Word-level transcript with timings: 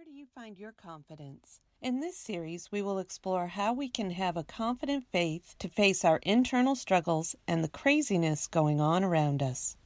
Where 0.00 0.06
do 0.06 0.18
you 0.18 0.28
find 0.34 0.58
your 0.58 0.72
confidence? 0.72 1.60
In 1.82 2.00
this 2.00 2.16
series, 2.16 2.72
we 2.72 2.80
will 2.80 2.98
explore 2.98 3.48
how 3.48 3.74
we 3.74 3.86
can 3.86 4.12
have 4.12 4.34
a 4.34 4.42
confident 4.42 5.04
faith 5.04 5.54
to 5.58 5.68
face 5.68 6.06
our 6.06 6.20
internal 6.22 6.74
struggles 6.74 7.36
and 7.46 7.62
the 7.62 7.68
craziness 7.68 8.46
going 8.46 8.80
on 8.80 9.04
around 9.04 9.42
us. 9.42 9.76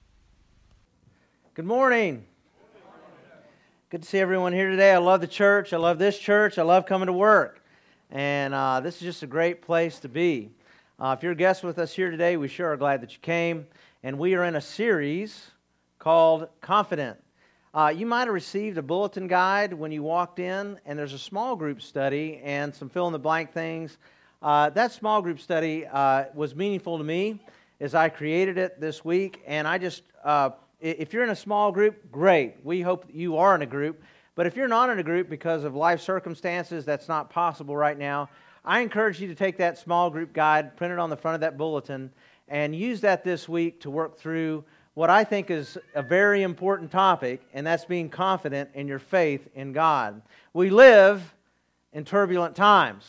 Good 1.55 1.65
morning. 1.65 2.27
Good 3.91 4.03
to 4.03 4.09
see 4.09 4.21
everyone 4.21 4.53
here 4.53 4.71
today. 4.71 4.93
I 4.93 4.99
love 4.99 5.21
the 5.21 5.27
church. 5.27 5.73
I 5.73 5.79
love 5.79 5.99
this 5.99 6.17
church. 6.17 6.59
I 6.59 6.63
love 6.63 6.87
coming 6.87 7.07
to 7.07 7.13
work. 7.13 7.61
And 8.13 8.55
uh, 8.55 8.79
this 8.79 8.95
is 8.95 9.01
just 9.03 9.25
a 9.25 9.27
great 9.27 9.63
place 9.63 9.99
to 9.99 10.09
be. 10.09 10.53
Uh, 11.01 11.17
if 11.19 11.25
you're 11.25 11.33
a 11.33 11.35
guest 11.35 11.65
with 11.65 11.81
us 11.81 11.93
here 11.93 12.13
today, 12.13 12.37
we 12.37 12.47
sure 12.47 12.73
are 12.73 12.77
glad 12.77 13.01
that 13.01 13.15
you 13.15 13.19
came. 13.21 13.67
And 14.05 14.17
we 14.21 14.37
are 14.37 14.45
in 14.45 14.55
a 14.55 14.61
series 14.61 15.51
called 15.99 16.47
Confident. 16.61 17.24
Uh, 17.75 17.89
you 17.89 18.07
might 18.07 18.27
have 18.27 18.35
received 18.35 18.79
a 18.79 18.83
bulletin 18.83 19.27
guide 19.27 19.75
when 19.75 19.91
you 19.91 20.01
walked 20.01 20.39
in, 20.39 20.79
and 20.87 20.97
there's 20.97 21.13
a 21.13 21.19
small 21.19 21.57
group 21.57 21.83
study 21.83 22.41
and 22.45 22.73
some 22.73 22.89
fill 22.89 23.09
in 23.09 23.13
the 23.13 23.19
blank 23.19 23.53
things. 23.53 23.99
Uh, 24.41 24.71
that 24.71 24.93
small 24.93 25.21
group 25.21 25.41
study 25.41 25.85
uh, 25.85 26.27
was 26.35 26.55
meaningful 26.55 26.99
to 26.99 27.03
me 27.03 27.41
as 27.81 27.93
I 27.93 28.11
created 28.11 28.59
it 28.59 28.81
this 28.81 29.05
week, 29.05 29.43
and 29.45 29.67
I 29.67 29.79
just, 29.79 30.05
uh, 30.23 30.51
if 30.81 31.13
you're 31.13 31.25
in 31.25 31.31
a 31.31 31.37
small 31.37 31.73
group, 31.73 32.13
great. 32.13 32.55
We 32.63 32.81
hope 32.81 33.07
you 33.13 33.39
are 33.39 33.57
in 33.57 33.63
a 33.63 33.67
group. 33.67 34.05
But 34.37 34.47
if 34.47 34.55
you're 34.55 34.69
not 34.69 34.89
in 34.91 35.01
a 35.01 35.03
group 35.03 35.29
because 35.29 35.65
of 35.65 35.75
life 35.75 36.01
circumstances, 36.01 36.85
that's 36.85 37.09
not 37.09 37.29
possible 37.29 37.77
right 37.77 37.99
now. 37.99 38.31
I 38.65 38.83
encourage 38.83 39.21
you 39.21 39.27
to 39.27 39.35
take 39.35 39.57
that 39.57 39.79
small 39.79 40.11
group 40.11 40.33
guide, 40.33 40.77
print 40.77 40.93
it 40.93 41.01
on 41.01 41.11
the 41.11 41.17
front 41.17 41.35
of 41.35 41.41
that 41.41 41.59
bulletin, 41.59 42.13
and 42.47 42.73
use 42.73 43.01
that 43.01 43.25
this 43.25 43.49
week 43.49 43.81
to 43.81 43.91
work 43.91 44.17
through 44.17 44.63
what 44.95 45.11
I 45.11 45.25
think 45.25 45.51
is 45.51 45.77
a 45.95 46.03
very 46.03 46.43
important 46.43 46.93
topic, 46.93 47.43
and 47.53 47.67
that's 47.67 47.85
being 47.85 48.09
confident 48.09 48.71
in 48.75 48.87
your 48.87 49.01
faith 49.01 49.47
in 49.55 49.73
God. 49.73 50.23
We 50.53 50.71
live 50.71 51.35
in 51.93 52.05
turbulent 52.05 52.55
times. 52.55 53.05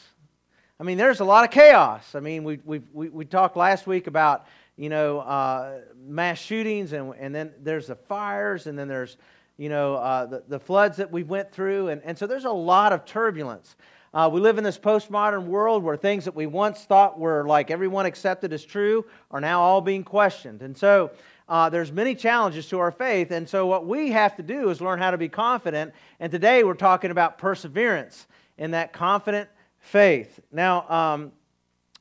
I 0.79 0.83
mean, 0.83 0.97
there's 0.97 1.19
a 1.19 1.25
lot 1.25 1.43
of 1.45 1.51
chaos. 1.51 2.15
I 2.15 2.19
mean, 2.19 2.43
we, 2.43 2.59
we, 2.65 2.81
we, 2.91 3.09
we 3.09 3.25
talked 3.25 3.55
last 3.55 3.85
week 3.85 4.07
about, 4.07 4.47
you 4.77 4.89
know, 4.89 5.19
uh, 5.19 5.79
mass 6.05 6.39
shootings, 6.39 6.91
and, 6.93 7.13
and 7.19 7.33
then 7.33 7.53
there's 7.61 7.87
the 7.87 7.95
fires, 7.95 8.67
and 8.67 8.77
then 8.77 8.87
there's, 8.87 9.17
you 9.57 9.69
know, 9.69 9.95
uh, 9.95 10.25
the, 10.25 10.43
the 10.47 10.59
floods 10.59 10.97
that 10.97 11.11
we 11.11 11.23
went 11.23 11.51
through. 11.51 11.89
And, 11.89 12.01
and 12.03 12.17
so 12.17 12.25
there's 12.25 12.45
a 12.45 12.51
lot 12.51 12.93
of 12.93 13.05
turbulence. 13.05 13.75
Uh, 14.13 14.29
we 14.31 14.39
live 14.39 14.57
in 14.57 14.63
this 14.63 14.77
postmodern 14.77 15.45
world 15.45 15.83
where 15.83 15.97
things 15.97 16.25
that 16.25 16.35
we 16.35 16.45
once 16.45 16.83
thought 16.85 17.19
were 17.19 17.45
like 17.45 17.69
everyone 17.69 18.05
accepted 18.05 18.53
as 18.53 18.63
true 18.63 19.05
are 19.29 19.41
now 19.41 19.61
all 19.61 19.81
being 19.81 20.05
questioned. 20.05 20.61
And 20.61 20.75
so 20.75 21.11
uh, 21.47 21.69
there's 21.69 21.91
many 21.91 22.15
challenges 22.15 22.67
to 22.69 22.79
our 22.79 22.91
faith, 22.91 23.31
and 23.31 23.47
so 23.47 23.67
what 23.67 23.85
we 23.85 24.11
have 24.11 24.35
to 24.37 24.43
do 24.43 24.69
is 24.69 24.81
learn 24.81 24.99
how 24.99 25.11
to 25.11 25.17
be 25.17 25.29
confident. 25.29 25.93
And 26.19 26.31
today 26.31 26.63
we're 26.63 26.73
talking 26.73 27.11
about 27.11 27.37
perseverance 27.37 28.27
in 28.57 28.71
that 28.71 28.93
confident 28.93 29.49
faith. 29.77 30.39
Now, 30.51 30.89
um, 30.89 31.31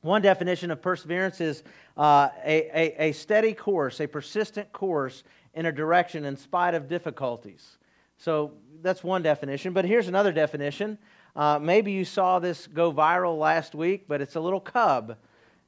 one 0.01 0.21
definition 0.21 0.71
of 0.71 0.81
perseverance 0.81 1.41
is 1.41 1.63
uh, 1.97 2.29
a, 2.43 2.69
a, 2.73 3.09
a 3.09 3.11
steady 3.11 3.53
course, 3.53 3.99
a 3.99 4.07
persistent 4.07 4.71
course 4.71 5.23
in 5.53 5.65
a 5.65 5.71
direction 5.71 6.25
in 6.25 6.37
spite 6.37 6.73
of 6.73 6.87
difficulties. 6.87 7.77
So 8.17 8.53
that's 8.81 9.03
one 9.03 9.21
definition. 9.21 9.73
But 9.73 9.85
here's 9.85 10.07
another 10.07 10.31
definition. 10.31 10.97
Uh, 11.35 11.59
maybe 11.59 11.91
you 11.91 12.05
saw 12.05 12.39
this 12.39 12.67
go 12.67 12.91
viral 12.91 13.37
last 13.37 13.75
week, 13.75 14.05
but 14.07 14.21
it's 14.21 14.35
a 14.35 14.39
little 14.39 14.59
cub 14.59 15.17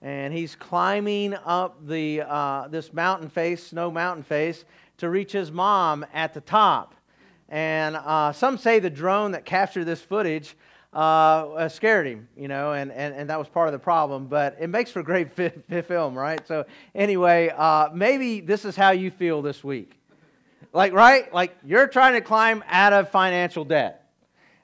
and 0.01 0.33
he's 0.33 0.55
climbing 0.55 1.33
up 1.33 1.87
the, 1.87 2.21
uh, 2.21 2.67
this 2.67 2.93
mountain 2.93 3.29
face, 3.29 3.67
snow 3.67 3.89
mountain 3.89 4.23
face, 4.23 4.63
to 4.97 5.09
reach 5.09 5.31
his 5.31 5.51
mom 5.51 6.05
at 6.13 6.33
the 6.33 6.41
top. 6.41 6.95
And 7.49 7.95
uh, 7.95 8.31
some 8.33 8.57
say 8.57 8.79
the 8.79 8.89
drone 8.89 9.31
that 9.31 9.45
captured 9.45 9.85
this 9.85 10.01
footage 10.01 10.55
uh, 10.93 11.69
scared 11.69 12.07
him, 12.07 12.27
you 12.35 12.47
know, 12.47 12.73
and, 12.73 12.91
and, 12.91 13.13
and 13.13 13.29
that 13.29 13.39
was 13.39 13.47
part 13.47 13.67
of 13.67 13.71
the 13.71 13.79
problem. 13.79 14.27
But 14.27 14.57
it 14.59 14.67
makes 14.67 14.91
for 14.91 15.03
great 15.03 15.33
film, 15.33 16.17
right? 16.17 16.45
So, 16.47 16.65
anyway, 16.95 17.53
uh, 17.55 17.89
maybe 17.93 18.41
this 18.41 18.65
is 18.65 18.75
how 18.75 18.91
you 18.91 19.11
feel 19.11 19.41
this 19.41 19.63
week. 19.63 19.99
Like, 20.73 20.93
right? 20.93 21.31
Like, 21.33 21.55
you're 21.65 21.87
trying 21.87 22.13
to 22.13 22.21
climb 22.21 22.63
out 22.67 22.93
of 22.93 23.09
financial 23.09 23.65
debt 23.65 24.06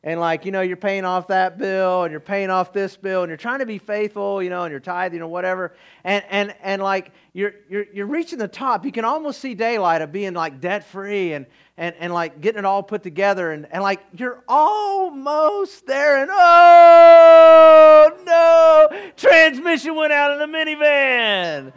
and 0.06 0.20
like 0.20 0.46
you 0.46 0.52
know 0.52 0.62
you're 0.62 0.76
paying 0.76 1.06
off 1.06 1.28
that 1.28 1.58
bill 1.58 2.04
and 2.04 2.12
you're 2.12 2.20
paying 2.20 2.50
off 2.50 2.74
this 2.74 2.98
bill 2.98 3.24
and 3.24 3.30
you're 3.30 3.38
trying 3.38 3.60
to 3.60 3.66
be 3.66 3.78
faithful 3.78 4.44
you 4.44 4.50
know 4.50 4.64
and 4.64 4.72
you're 4.72 4.80
tithing 4.82 5.22
or 5.22 5.28
whatever. 5.28 5.74
And 6.04 6.24
and 6.30 6.56
and 6.62 6.82
like 6.82 7.12
you're 7.32 7.54
you're, 7.70 7.86
you're 7.94 8.08
reaching 8.08 8.38
the 8.38 8.48
top. 8.48 8.86
You 8.86 8.92
can 8.92 9.06
almost 9.06 9.40
see 9.40 9.56
daylight 9.56 10.02
of 10.02 10.12
being 10.12 10.34
like 10.34 10.60
debt 10.60 10.86
free 10.86 11.34
and 11.34 11.46
and 11.78 11.96
and 12.00 12.14
like 12.14 12.42
getting 12.42 12.60
it 12.60 12.66
all 12.66 12.84
put 12.84 13.02
together. 13.02 13.54
And 13.54 13.66
and 13.72 13.82
like 13.82 14.02
you're 14.18 14.44
almost 14.48 15.86
there. 15.88 16.22
And 16.22 16.30
oh 16.34 18.12
no! 18.26 19.12
Transmission 19.16 19.96
went 19.96 20.12
out 20.12 20.34
in 20.34 20.52
the 20.52 20.58
minivan. 20.58 21.72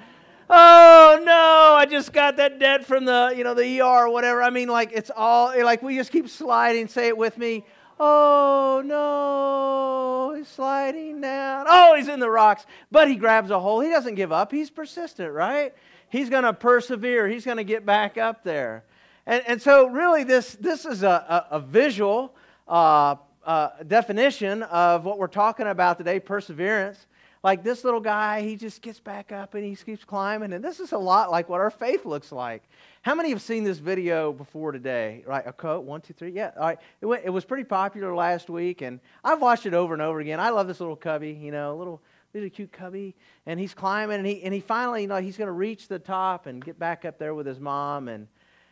Oh 0.50 1.20
no! 1.24 1.74
I 1.76 1.86
just 1.86 2.12
got 2.12 2.36
that 2.38 2.58
debt 2.58 2.84
from 2.84 3.04
the 3.04 3.32
you 3.36 3.44
know 3.44 3.54
the 3.54 3.80
er 3.80 3.84
or 3.84 4.10
whatever. 4.10 4.42
I 4.42 4.50
mean 4.50 4.68
like 4.68 4.90
it's 4.92 5.12
all 5.14 5.48
like 5.62 5.80
we 5.80 5.94
just 5.94 6.10
keep 6.10 6.28
sliding. 6.28 6.88
Say 6.88 7.06
it 7.06 7.16
with 7.16 7.38
me 7.38 7.64
Oh 7.98 8.82
no, 8.84 10.36
he's 10.36 10.48
sliding 10.48 11.20
down. 11.20 11.66
Oh, 11.68 11.94
he's 11.96 12.08
in 12.08 12.20
the 12.20 12.28
rocks. 12.28 12.66
But 12.90 13.08
he 13.08 13.16
grabs 13.16 13.50
a 13.50 13.58
hold. 13.58 13.84
He 13.84 13.90
doesn't 13.90 14.16
give 14.16 14.32
up. 14.32 14.52
He's 14.52 14.70
persistent, 14.70 15.32
right? 15.32 15.74
He's 16.08 16.28
going 16.28 16.44
to 16.44 16.52
persevere. 16.52 17.26
He's 17.26 17.44
going 17.44 17.56
to 17.56 17.64
get 17.64 17.86
back 17.86 18.18
up 18.18 18.44
there. 18.44 18.84
And, 19.26 19.42
and 19.46 19.62
so, 19.62 19.88
really, 19.88 20.24
this, 20.24 20.54
this 20.54 20.84
is 20.84 21.02
a, 21.02 21.46
a, 21.50 21.56
a 21.56 21.60
visual 21.60 22.34
uh, 22.68 23.16
uh, 23.44 23.70
definition 23.86 24.62
of 24.64 25.04
what 25.04 25.18
we're 25.18 25.26
talking 25.26 25.66
about 25.66 25.98
today 25.98 26.20
perseverance. 26.20 27.06
Like 27.46 27.62
this 27.62 27.84
little 27.84 28.00
guy, 28.00 28.42
he 28.42 28.56
just 28.56 28.82
gets 28.82 28.98
back 28.98 29.30
up 29.30 29.54
and 29.54 29.64
he 29.64 29.76
keeps 29.76 30.04
climbing. 30.04 30.52
And 30.52 30.64
this 30.64 30.80
is 30.80 30.90
a 30.90 30.98
lot 30.98 31.30
like 31.30 31.48
what 31.48 31.60
our 31.60 31.70
faith 31.70 32.04
looks 32.04 32.32
like. 32.32 32.64
How 33.02 33.14
many 33.14 33.30
have 33.30 33.40
seen 33.40 33.62
this 33.62 33.78
video 33.78 34.32
before 34.32 34.72
today? 34.72 35.22
Right, 35.24 35.44
a 35.46 35.52
coat, 35.52 35.84
one, 35.84 36.00
two, 36.00 36.12
three. 36.12 36.32
Yeah, 36.32 36.50
all 36.56 36.62
right. 36.62 36.78
It, 37.00 37.06
went, 37.06 37.22
it 37.24 37.30
was 37.30 37.44
pretty 37.44 37.62
popular 37.62 38.12
last 38.16 38.50
week, 38.50 38.82
and 38.82 38.98
I've 39.22 39.40
watched 39.40 39.64
it 39.64 39.74
over 39.74 39.92
and 39.92 40.02
over 40.02 40.18
again. 40.18 40.40
I 40.40 40.50
love 40.50 40.66
this 40.66 40.80
little 40.80 40.96
cubby, 40.96 41.38
you 41.40 41.52
know, 41.52 41.76
little 41.76 42.02
little 42.34 42.50
cute 42.50 42.72
cubby, 42.72 43.14
and 43.46 43.60
he's 43.60 43.74
climbing, 43.74 44.16
and 44.16 44.26
he 44.26 44.42
and 44.42 44.52
he 44.52 44.58
finally, 44.58 45.02
you 45.02 45.06
know, 45.06 45.18
he's 45.18 45.36
going 45.36 45.46
to 45.46 45.52
reach 45.52 45.86
the 45.86 46.00
top 46.00 46.46
and 46.46 46.64
get 46.64 46.80
back 46.80 47.04
up 47.04 47.16
there 47.16 47.32
with 47.32 47.46
his 47.46 47.60
mom, 47.60 48.08
and 48.08 48.26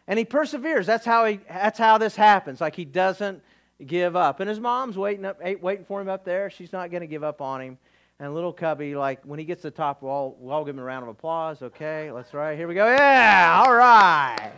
and 0.08 0.18
he 0.18 0.24
perseveres. 0.24 0.84
That's 0.84 1.06
how 1.06 1.26
he. 1.26 1.38
That's 1.48 1.78
how 1.78 1.98
this 1.98 2.16
happens. 2.16 2.60
Like 2.60 2.74
he 2.74 2.84
doesn't 2.84 3.40
give 3.86 4.16
up, 4.16 4.40
and 4.40 4.48
his 4.48 4.58
mom's 4.58 4.98
waiting 4.98 5.26
up, 5.26 5.40
waiting 5.60 5.84
for 5.84 6.00
him 6.00 6.08
up 6.08 6.24
there. 6.24 6.50
She's 6.50 6.72
not 6.72 6.90
going 6.90 7.02
to 7.02 7.06
give 7.06 7.22
up 7.22 7.40
on 7.40 7.60
him. 7.60 7.78
And 8.20 8.32
little 8.32 8.52
Cubby, 8.52 8.94
like 8.94 9.24
when 9.24 9.38
he 9.40 9.44
gets 9.44 9.62
to 9.62 9.68
the 9.68 9.76
top, 9.76 10.02
we'll 10.02 10.12
all, 10.12 10.36
we'll 10.38 10.54
all 10.54 10.64
give 10.64 10.76
him 10.76 10.80
a 10.80 10.84
round 10.84 11.02
of 11.02 11.08
applause. 11.08 11.62
Okay, 11.62 12.12
let's 12.12 12.32
right. 12.32 12.56
Here 12.56 12.68
we 12.68 12.74
go. 12.74 12.86
Yeah, 12.86 13.62
all 13.64 13.74
right. 13.74 14.52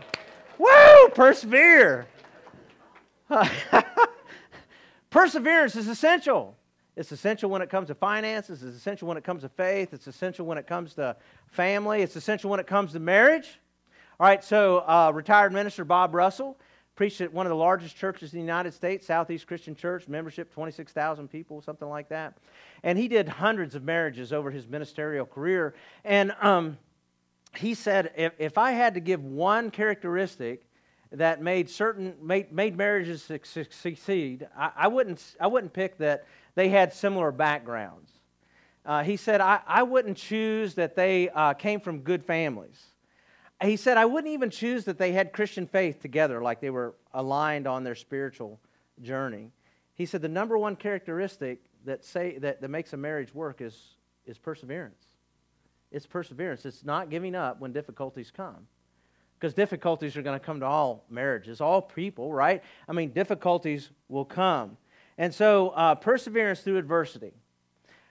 Woo! 0.59 1.09
Persevere. 1.15 2.07
Perseverance 5.11 5.75
is 5.75 5.89
essential. 5.89 6.57
It's 6.97 7.13
essential 7.13 7.51
when 7.51 7.63
it 7.63 7.71
comes 7.71 7.89
to 7.89 7.95
finances. 7.95 8.63
It's 8.63 8.77
essential 8.77 9.09
when 9.09 9.17
it 9.17 9.25
comes 9.25 9.43
to 9.43 9.49
faith. 9.49 9.93
It's 9.93 10.07
essential 10.07 10.47
when 10.47 10.59
it 10.59 10.67
comes 10.67 10.95
to 10.95 11.17
family. 11.49 12.03
It's 12.03 12.17
essential 12.17 12.51
when 12.51 12.61
it 12.61 12.67
comes 12.67 12.93
to 12.93 13.01
marriage. 13.01 13.59
All 14.21 14.27
right, 14.27 14.43
so 14.43 14.79
uh, 14.79 15.13
retired 15.15 15.53
minister 15.53 15.85
Bob 15.85 16.15
Russell 16.15 16.59
preached 16.97 17.21
at 17.21 17.33
one 17.33 17.45
of 17.45 17.51
the 17.51 17.57
largest 17.57 17.95
churches 17.95 18.33
in 18.33 18.39
the 18.39 18.45
United 18.45 18.73
States, 18.73 19.07
Southeast 19.07 19.47
Christian 19.47 19.77
Church, 19.77 20.09
membership 20.09 20.53
26,000 20.53 21.29
people, 21.29 21.61
something 21.61 21.89
like 21.89 22.09
that. 22.09 22.39
And 22.83 22.99
he 22.99 23.07
did 23.07 23.29
hundreds 23.29 23.75
of 23.75 23.85
marriages 23.85 24.33
over 24.33 24.51
his 24.51 24.67
ministerial 24.67 25.27
career. 25.27 25.75
And 26.05 26.33
um, 26.41 26.79
he 27.55 27.75
said, 27.75 28.13
if, 28.17 28.33
if 28.39 28.57
I 28.57 28.73
had 28.73 28.95
to 28.95 29.01
give 29.01 29.23
one 29.23 29.71
characteristic 29.71 30.67
that 31.13 31.43
made 31.43 31.69
certain 31.69 32.15
made, 32.21 32.51
made 32.51 32.77
marriages 32.77 33.31
succeed, 33.71 34.49
I, 34.57 34.71
I, 34.77 34.89
wouldn't 34.89 35.23
I 35.39 35.47
wouldn't 35.47 35.75
pick 35.75 35.99
that 35.99 36.27
they 36.55 36.71
had 36.71 36.93
similar 36.93 37.31
backgrounds. 37.31 38.11
Uh, 38.85 39.03
he 39.03 39.17
said 39.17 39.41
I, 39.41 39.61
I 39.67 39.83
wouldn't 39.83 40.17
choose 40.17 40.75
that 40.75 40.97
they 40.97 41.29
uh, 41.29 41.53
came 41.55 41.81
from 41.81 42.01
good 42.01 42.25
families 42.25 42.83
he 43.63 43.77
said, 43.77 43.97
I 43.97 44.05
wouldn't 44.05 44.33
even 44.33 44.51
choose 44.51 44.85
that 44.85 44.99
they 44.99 45.13
had 45.13 45.33
Christian 45.33 45.67
faith 45.67 46.01
together, 46.01 46.43
like 46.43 46.61
they 46.61 46.71
were 46.71 46.95
aligned 47.15 47.67
on 47.67 47.85
their 47.85 47.95
spiritual 47.95 48.61
journey. 49.01 49.51
He 49.95 50.05
said, 50.05 50.21
the 50.21 50.29
number 50.29 50.59
one 50.59 50.77
characteristic 50.77 51.61
that, 51.87 52.05
say, 52.05 52.39
that, 52.39 52.61
that 52.61 52.69
makes 52.69 52.93
a 52.93 52.97
marriage 52.99 53.35
work 53.35 53.63
is, 53.63 53.97
is 54.27 54.37
perseverance. 54.37 55.03
It's 55.91 56.07
perseverance. 56.07 56.67
It's 56.67 56.85
not 56.85 57.09
giving 57.09 57.35
up 57.35 57.61
when 57.61 57.73
difficulties 57.73 58.31
come. 58.31 58.67
Because 59.39 59.55
difficulties 59.55 60.17
are 60.17 60.23
going 60.23 60.39
to 60.39 60.45
come 60.45 60.61
to 60.61 60.67
all 60.67 61.05
marriages, 61.09 61.61
all 61.61 61.81
people, 61.81 62.33
right? 62.33 62.63
I 62.89 62.93
mean, 62.93 63.11
difficulties 63.11 63.91
will 64.09 64.25
come. 64.25 64.77
And 65.19 65.33
so, 65.33 65.71
uh, 65.71 65.95
perseverance 65.95 66.61
through 66.61 66.79
adversity. 66.79 67.33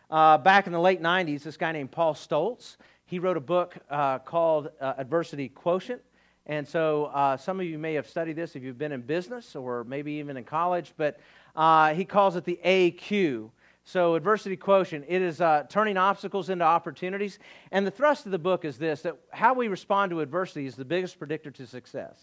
Uh, 0.09 0.37
back 0.37 0.67
in 0.67 0.73
the 0.73 0.79
late 0.79 1.01
90s, 1.01 1.43
this 1.43 1.57
guy 1.57 1.71
named 1.71 1.91
Paul 1.91 2.13
Stoltz, 2.13 2.77
he 3.05 3.19
wrote 3.19 3.37
a 3.37 3.41
book 3.41 3.77
uh, 3.89 4.19
called 4.19 4.69
uh, 4.81 4.93
Adversity 4.97 5.49
Quotient. 5.49 6.01
And 6.47 6.67
so 6.67 7.05
uh, 7.05 7.37
some 7.37 7.59
of 7.59 7.65
you 7.65 7.79
may 7.79 7.93
have 7.95 8.07
studied 8.07 8.35
this 8.35 8.55
if 8.55 8.63
you've 8.63 8.77
been 8.77 8.91
in 8.91 9.01
business 9.01 9.55
or 9.55 9.83
maybe 9.83 10.13
even 10.13 10.37
in 10.37 10.43
college, 10.43 10.93
but 10.97 11.19
uh, 11.55 11.93
he 11.93 12.05
calls 12.05 12.35
it 12.35 12.43
the 12.45 12.59
AQ. 12.63 13.49
So, 13.87 14.15
adversity 14.15 14.55
quotient, 14.55 15.05
it 15.07 15.21
is 15.21 15.41
uh, 15.41 15.65
turning 15.69 15.95
obstacles 15.95 16.49
into 16.49 16.65
opportunities. 16.65 17.37
And 17.71 17.85
the 17.85 17.91
thrust 17.91 18.25
of 18.25 18.31
the 18.31 18.39
book 18.39 18.65
is 18.65 18.79
this 18.79 19.03
that 19.03 19.15
how 19.31 19.53
we 19.53 19.67
respond 19.67 20.09
to 20.09 20.21
adversity 20.21 20.65
is 20.65 20.75
the 20.75 20.83
biggest 20.83 21.19
predictor 21.19 21.51
to 21.51 21.67
success. 21.67 22.17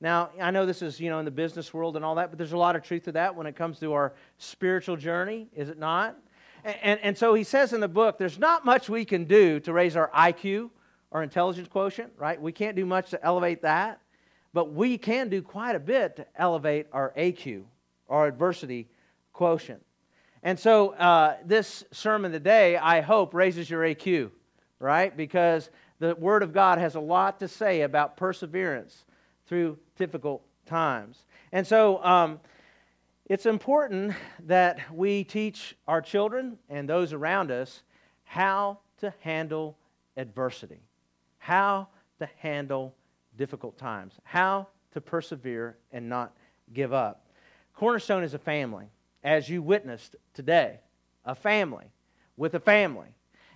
Now, 0.00 0.30
I 0.40 0.50
know 0.50 0.64
this 0.64 0.80
is, 0.80 0.98
you 0.98 1.10
know, 1.10 1.18
in 1.18 1.26
the 1.26 1.30
business 1.30 1.74
world 1.74 1.96
and 1.96 2.04
all 2.04 2.14
that, 2.14 2.30
but 2.30 2.38
there's 2.38 2.52
a 2.52 2.58
lot 2.58 2.74
of 2.74 2.82
truth 2.82 3.04
to 3.04 3.12
that 3.12 3.36
when 3.36 3.46
it 3.46 3.54
comes 3.54 3.78
to 3.80 3.92
our 3.92 4.14
spiritual 4.38 4.96
journey, 4.96 5.48
is 5.54 5.68
it 5.68 5.78
not? 5.78 6.16
And, 6.64 6.98
and, 7.02 7.18
so 7.18 7.34
he 7.34 7.44
says 7.44 7.74
in 7.74 7.80
the 7.80 7.88
book, 7.88 8.16
there's 8.16 8.38
not 8.38 8.64
much 8.64 8.88
we 8.88 9.04
can 9.04 9.24
do 9.24 9.60
to 9.60 9.72
raise 9.72 9.96
our 9.96 10.10
IQ, 10.10 10.70
our 11.12 11.22
intelligence 11.22 11.68
quotient, 11.68 12.12
right? 12.16 12.40
We 12.40 12.52
can't 12.52 12.74
do 12.74 12.86
much 12.86 13.10
to 13.10 13.22
elevate 13.22 13.62
that, 13.62 14.00
but 14.54 14.72
we 14.72 14.96
can 14.96 15.28
do 15.28 15.42
quite 15.42 15.76
a 15.76 15.80
bit 15.80 16.16
to 16.16 16.26
elevate 16.36 16.86
our 16.90 17.12
AQ, 17.18 17.64
our 18.08 18.26
adversity 18.26 18.88
quotient. 19.34 19.84
And 20.42 20.58
so 20.58 20.90
uh, 20.94 21.36
this 21.44 21.84
sermon 21.92 22.32
today, 22.32 22.78
I 22.78 23.02
hope, 23.02 23.34
raises 23.34 23.68
your 23.68 23.82
AQ, 23.82 24.30
right? 24.78 25.14
Because 25.14 25.68
the 25.98 26.14
Word 26.14 26.42
of 26.42 26.54
God 26.54 26.78
has 26.78 26.94
a 26.94 27.00
lot 27.00 27.40
to 27.40 27.48
say 27.48 27.82
about 27.82 28.16
perseverance 28.16 29.04
through 29.46 29.78
difficult 29.96 30.42
times. 30.64 31.24
And 31.52 31.66
so 31.66 32.02
um, 32.02 32.40
it's 33.26 33.46
important 33.46 34.14
that 34.46 34.78
we 34.92 35.24
teach 35.24 35.76
our 35.88 36.02
children 36.02 36.58
and 36.68 36.88
those 36.88 37.12
around 37.12 37.50
us 37.50 37.82
how 38.24 38.78
to 38.98 39.12
handle 39.20 39.78
adversity, 40.16 40.80
how 41.38 41.88
to 42.18 42.28
handle 42.38 42.94
difficult 43.36 43.78
times, 43.78 44.14
how 44.24 44.66
to 44.92 45.00
persevere 45.00 45.76
and 45.90 46.08
not 46.08 46.36
give 46.72 46.92
up. 46.92 47.26
Cornerstone 47.74 48.22
is 48.22 48.34
a 48.34 48.38
family, 48.38 48.86
as 49.22 49.48
you 49.48 49.62
witnessed 49.62 50.16
today, 50.34 50.80
a 51.24 51.34
family 51.34 51.86
with 52.36 52.54
a 52.54 52.60
family. 52.60 53.08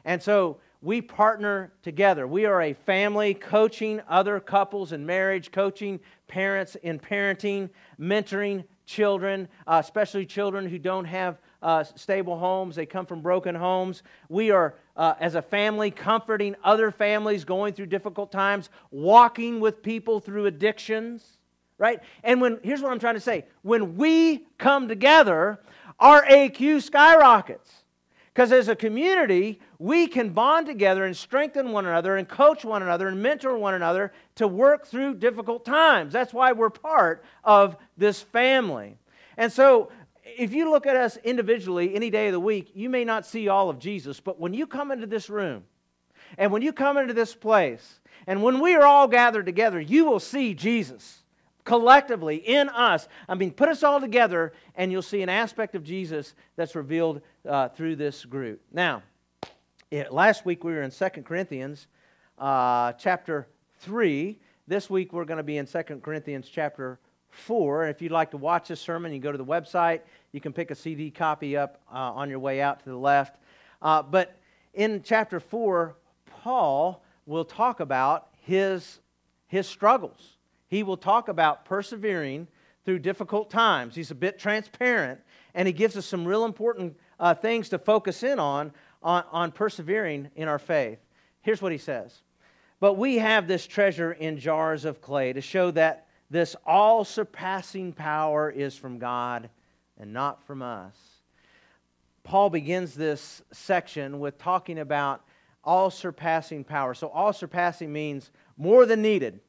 And 0.04 0.22
so 0.22 0.58
we 0.80 1.02
partner 1.02 1.72
together. 1.82 2.26
We 2.26 2.46
are 2.46 2.62
a 2.62 2.72
family 2.72 3.34
coaching 3.34 4.00
other 4.08 4.40
couples 4.40 4.92
in 4.92 5.04
marriage, 5.04 5.52
coaching 5.52 6.00
parents 6.26 6.74
in 6.76 6.98
parenting, 6.98 7.68
mentoring 8.00 8.64
children, 8.88 9.46
uh, 9.67 9.81
especially 9.85 10.25
children 10.25 10.67
who 10.67 10.79
don't 10.79 11.05
have 11.05 11.38
uh, 11.62 11.85
stable 11.85 12.38
homes. 12.38 12.75
They 12.75 12.87
come 12.87 13.05
from 13.05 13.20
broken 13.20 13.55
homes. 13.55 14.02
We 14.29 14.50
are, 14.50 14.75
uh, 14.96 15.14
as 15.20 15.35
a 15.35 15.43
family, 15.43 15.90
comforting 15.90 16.56
other 16.64 16.90
families 16.90 17.44
going 17.44 17.75
through 17.75 17.87
difficult 17.87 18.32
times, 18.32 18.70
walking 18.90 19.61
with 19.61 19.82
people 19.82 20.20
through 20.20 20.46
addictions, 20.46 21.38
right? 21.76 22.00
And 22.25 22.40
when, 22.40 22.58
here's 22.62 22.81
what 22.81 22.90
I'm 22.90 22.99
trying 22.99 23.14
to 23.14 23.20
say 23.20 23.44
when 23.62 23.96
we 23.96 24.46
come 24.56 24.88
together, 24.88 25.61
our 26.00 26.25
AQ 26.25 26.82
skyrockets. 26.82 27.70
Because 28.38 28.52
as 28.52 28.69
a 28.69 28.76
community, 28.76 29.58
we 29.81 30.06
can 30.06 30.29
bond 30.29 30.69
together 30.69 31.05
and 31.05 31.17
strengthen 31.17 31.73
one 31.73 31.87
another 31.87 32.19
and 32.19 32.29
coach 32.29 32.64
one 32.64 32.85
another 32.85 33.08
and 33.08 33.20
mentor 33.20 33.58
one 33.58 33.75
another 33.75 34.12
to 34.37 34.46
work 34.46 34.87
through 34.87 35.14
difficult 35.14 35.64
times. 35.64 36.12
That's 36.12 36.32
why 36.32 36.52
we're 36.52 36.70
part 36.70 37.25
of 37.43 37.76
this 37.96 38.23
family. 38.23 38.96
And 39.37 39.52
so, 39.52 39.90
if 40.25 40.55
you 40.55 40.70
look 40.70 40.87
at 40.87 40.94
us 40.94 41.17
individually 41.25 41.96
any 41.96 42.11
day 42.11 42.29
of 42.29 42.32
the 42.32 42.38
week, 42.38 42.70
you 42.75 42.88
may 42.88 43.05
not 43.05 43.26
see 43.26 43.49
all 43.49 43.70
of 43.70 43.81
Jesus, 43.81 44.20
but 44.20 44.38
when 44.38 44.55
you 44.55 44.69
come 44.69 44.93
into 44.93 45.08
this 45.08 45.29
room 45.29 45.64
and 46.37 46.52
when 46.52 46.62
you 46.62 46.73
come 46.73 46.96
into 46.96 47.14
this 47.14 47.35
place 47.35 47.99
and 48.29 48.40
when 48.40 48.61
we 48.61 48.76
are 48.76 48.87
all 48.87 49.08
gathered 49.08 49.46
together, 49.46 49.81
you 49.81 50.05
will 50.05 50.20
see 50.20 50.55
Jesus 50.55 51.25
collectively 51.69 52.37
in 52.37 52.70
us. 52.70 53.08
I 53.29 53.35
mean, 53.35 53.50
put 53.50 53.69
us 53.69 53.82
all 53.82 54.00
together, 54.00 54.55
and 54.75 54.90
you'll 54.90 55.02
see 55.02 55.20
an 55.20 55.29
aspect 55.29 55.75
of 55.75 55.85
Jesus 55.85 56.35
that's 56.56 56.75
revealed 56.75 57.20
uh, 57.48 57.68
through 57.68 57.96
this 57.96 58.24
group. 58.24 58.60
Now, 58.72 59.02
it, 59.90 60.12
last 60.12 60.44
week 60.44 60.64
we 60.64 60.72
were 60.72 60.82
in 60.82 60.90
2 60.90 61.08
Corinthians 61.24 61.86
uh, 62.38 62.92
chapter 62.92 63.48
3. 63.80 64.38
This 64.66 64.90
week 64.90 65.12
we're 65.12 65.24
going 65.24 65.38
to 65.38 65.42
be 65.42 65.56
in 65.56 65.66
2 65.66 65.82
Corinthians 66.02 66.48
chapter 66.48 66.98
4. 67.30 67.88
If 67.88 68.02
you'd 68.02 68.12
like 68.12 68.30
to 68.32 68.36
watch 68.36 68.68
this 68.68 68.80
sermon, 68.80 69.12
you 69.12 69.18
go 69.18 69.32
to 69.32 69.38
the 69.38 69.44
website. 69.44 70.02
You 70.32 70.40
can 70.40 70.52
pick 70.52 70.70
a 70.70 70.74
CD 70.74 71.10
copy 71.10 71.56
up 71.56 71.80
uh, 71.92 71.96
on 71.96 72.28
your 72.28 72.38
way 72.38 72.60
out 72.60 72.80
to 72.84 72.90
the 72.90 72.96
left. 72.96 73.36
Uh, 73.80 74.02
but 74.02 74.38
in 74.74 75.02
chapter 75.02 75.40
4, 75.40 75.96
Paul 76.26 77.02
will 77.26 77.44
talk 77.44 77.80
about 77.80 78.28
his, 78.42 79.00
his 79.46 79.66
struggles 79.66 80.38
he 80.68 80.82
will 80.82 80.96
talk 80.96 81.28
about 81.28 81.64
persevering 81.64 82.46
through 82.84 83.00
difficult 83.00 83.50
times. 83.50 83.94
He's 83.94 84.10
a 84.10 84.14
bit 84.14 84.38
transparent, 84.38 85.20
and 85.54 85.66
he 85.66 85.72
gives 85.72 85.96
us 85.96 86.06
some 86.06 86.26
real 86.26 86.44
important 86.44 86.96
uh, 87.20 87.34
things 87.34 87.68
to 87.70 87.78
focus 87.78 88.22
in 88.22 88.38
on, 88.38 88.72
on 89.02 89.24
on 89.30 89.52
persevering 89.52 90.30
in 90.36 90.48
our 90.48 90.58
faith. 90.58 90.98
Here's 91.42 91.62
what 91.62 91.72
he 91.72 91.78
says 91.78 92.22
But 92.80 92.94
we 92.94 93.18
have 93.18 93.48
this 93.48 93.66
treasure 93.66 94.12
in 94.12 94.38
jars 94.38 94.84
of 94.84 95.00
clay 95.00 95.32
to 95.32 95.40
show 95.40 95.70
that 95.72 96.06
this 96.30 96.54
all 96.66 97.04
surpassing 97.04 97.92
power 97.92 98.50
is 98.50 98.76
from 98.76 98.98
God 98.98 99.48
and 99.98 100.12
not 100.12 100.42
from 100.46 100.62
us. 100.62 100.94
Paul 102.22 102.50
begins 102.50 102.94
this 102.94 103.42
section 103.52 104.20
with 104.20 104.36
talking 104.36 104.78
about 104.78 105.24
all 105.64 105.90
surpassing 105.90 106.64
power. 106.64 106.92
So, 106.94 107.08
all 107.08 107.32
surpassing 107.32 107.92
means 107.92 108.30
more 108.56 108.84
than 108.84 109.02
needed 109.02 109.40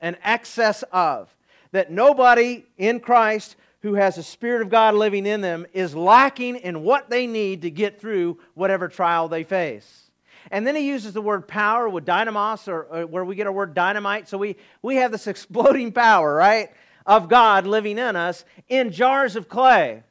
an 0.00 0.16
excess 0.22 0.84
of. 0.92 1.34
That 1.72 1.90
nobody 1.90 2.64
in 2.76 3.00
Christ 3.00 3.56
who 3.82 3.94
has 3.94 4.16
the 4.16 4.22
Spirit 4.22 4.62
of 4.62 4.68
God 4.68 4.94
living 4.94 5.26
in 5.26 5.40
them 5.40 5.66
is 5.72 5.94
lacking 5.94 6.56
in 6.56 6.82
what 6.82 7.10
they 7.10 7.26
need 7.26 7.62
to 7.62 7.70
get 7.70 8.00
through 8.00 8.38
whatever 8.54 8.88
trial 8.88 9.28
they 9.28 9.44
face. 9.44 10.10
And 10.50 10.66
then 10.66 10.76
he 10.76 10.86
uses 10.86 11.12
the 11.12 11.20
word 11.20 11.48
power 11.48 11.88
with 11.88 12.04
dunamis, 12.04 12.68
or, 12.68 12.82
or, 12.84 13.06
where 13.06 13.24
we 13.24 13.34
get 13.34 13.46
our 13.46 13.52
word 13.52 13.74
dynamite. 13.74 14.28
So 14.28 14.38
we, 14.38 14.56
we 14.82 14.96
have 14.96 15.12
this 15.12 15.26
exploding 15.26 15.92
power, 15.92 16.34
right, 16.34 16.70
of 17.04 17.28
God 17.28 17.66
living 17.66 17.98
in 17.98 18.16
us 18.16 18.44
in 18.68 18.90
jars 18.90 19.36
of 19.36 19.48
clay. 19.48 20.02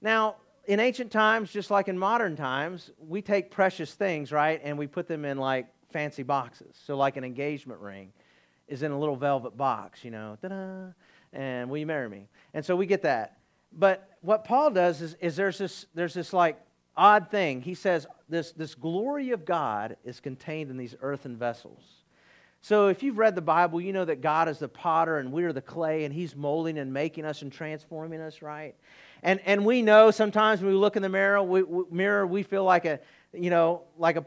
Now, 0.00 0.36
in 0.66 0.80
ancient 0.80 1.10
times, 1.10 1.50
just 1.50 1.70
like 1.70 1.88
in 1.88 1.98
modern 1.98 2.36
times, 2.36 2.90
we 2.98 3.22
take 3.22 3.50
precious 3.50 3.94
things, 3.94 4.30
right, 4.30 4.60
and 4.62 4.78
we 4.78 4.86
put 4.86 5.08
them 5.08 5.24
in 5.24 5.38
like 5.38 5.66
fancy 5.90 6.22
boxes. 6.22 6.76
So, 6.84 6.96
like 6.96 7.16
an 7.16 7.24
engagement 7.24 7.80
ring 7.80 8.12
is 8.68 8.82
in 8.82 8.92
a 8.92 8.98
little 8.98 9.16
velvet 9.16 9.56
box, 9.56 10.04
you 10.04 10.10
know, 10.10 10.36
ta-da, 10.42 10.92
and 11.32 11.68
will 11.68 11.78
you 11.78 11.86
marry 11.86 12.08
me? 12.08 12.28
And 12.54 12.64
so 12.64 12.76
we 12.76 12.86
get 12.86 13.02
that. 13.02 13.38
But 13.72 14.08
what 14.22 14.44
Paul 14.44 14.70
does 14.70 15.02
is, 15.02 15.14
is 15.20 15.36
there's 15.36 15.58
this 15.58 15.86
there's 15.94 16.14
this 16.14 16.32
like 16.32 16.58
odd 16.96 17.30
thing. 17.30 17.60
He 17.60 17.74
says 17.74 18.06
this 18.28 18.52
this 18.52 18.74
glory 18.74 19.30
of 19.30 19.44
God 19.44 19.96
is 20.04 20.20
contained 20.20 20.70
in 20.70 20.76
these 20.76 20.94
earthen 21.00 21.36
vessels. 21.36 21.82
So 22.60 22.88
if 22.88 23.02
you've 23.02 23.18
read 23.18 23.34
the 23.34 23.42
Bible, 23.42 23.80
you 23.80 23.92
know 23.92 24.04
that 24.04 24.20
God 24.20 24.48
is 24.48 24.58
the 24.58 24.68
potter 24.68 25.18
and 25.18 25.32
we're 25.32 25.52
the 25.52 25.62
clay, 25.62 26.04
and 26.04 26.12
He's 26.12 26.34
molding 26.34 26.78
and 26.78 26.92
making 26.92 27.24
us 27.24 27.42
and 27.42 27.52
transforming 27.52 28.20
us, 28.20 28.42
right? 28.42 28.74
And 29.22 29.40
and 29.44 29.64
we 29.64 29.82
know 29.82 30.10
sometimes 30.10 30.60
when 30.60 30.72
we 30.72 30.76
look 30.76 30.96
in 30.96 31.02
the 31.02 31.08
mirror, 31.08 31.42
we, 31.42 31.62
we 31.62 31.84
mirror 31.90 32.26
we 32.26 32.42
feel 32.42 32.64
like 32.64 32.84
a 32.84 33.00
you 33.32 33.50
know 33.50 33.82
like 33.96 34.16
a 34.16 34.24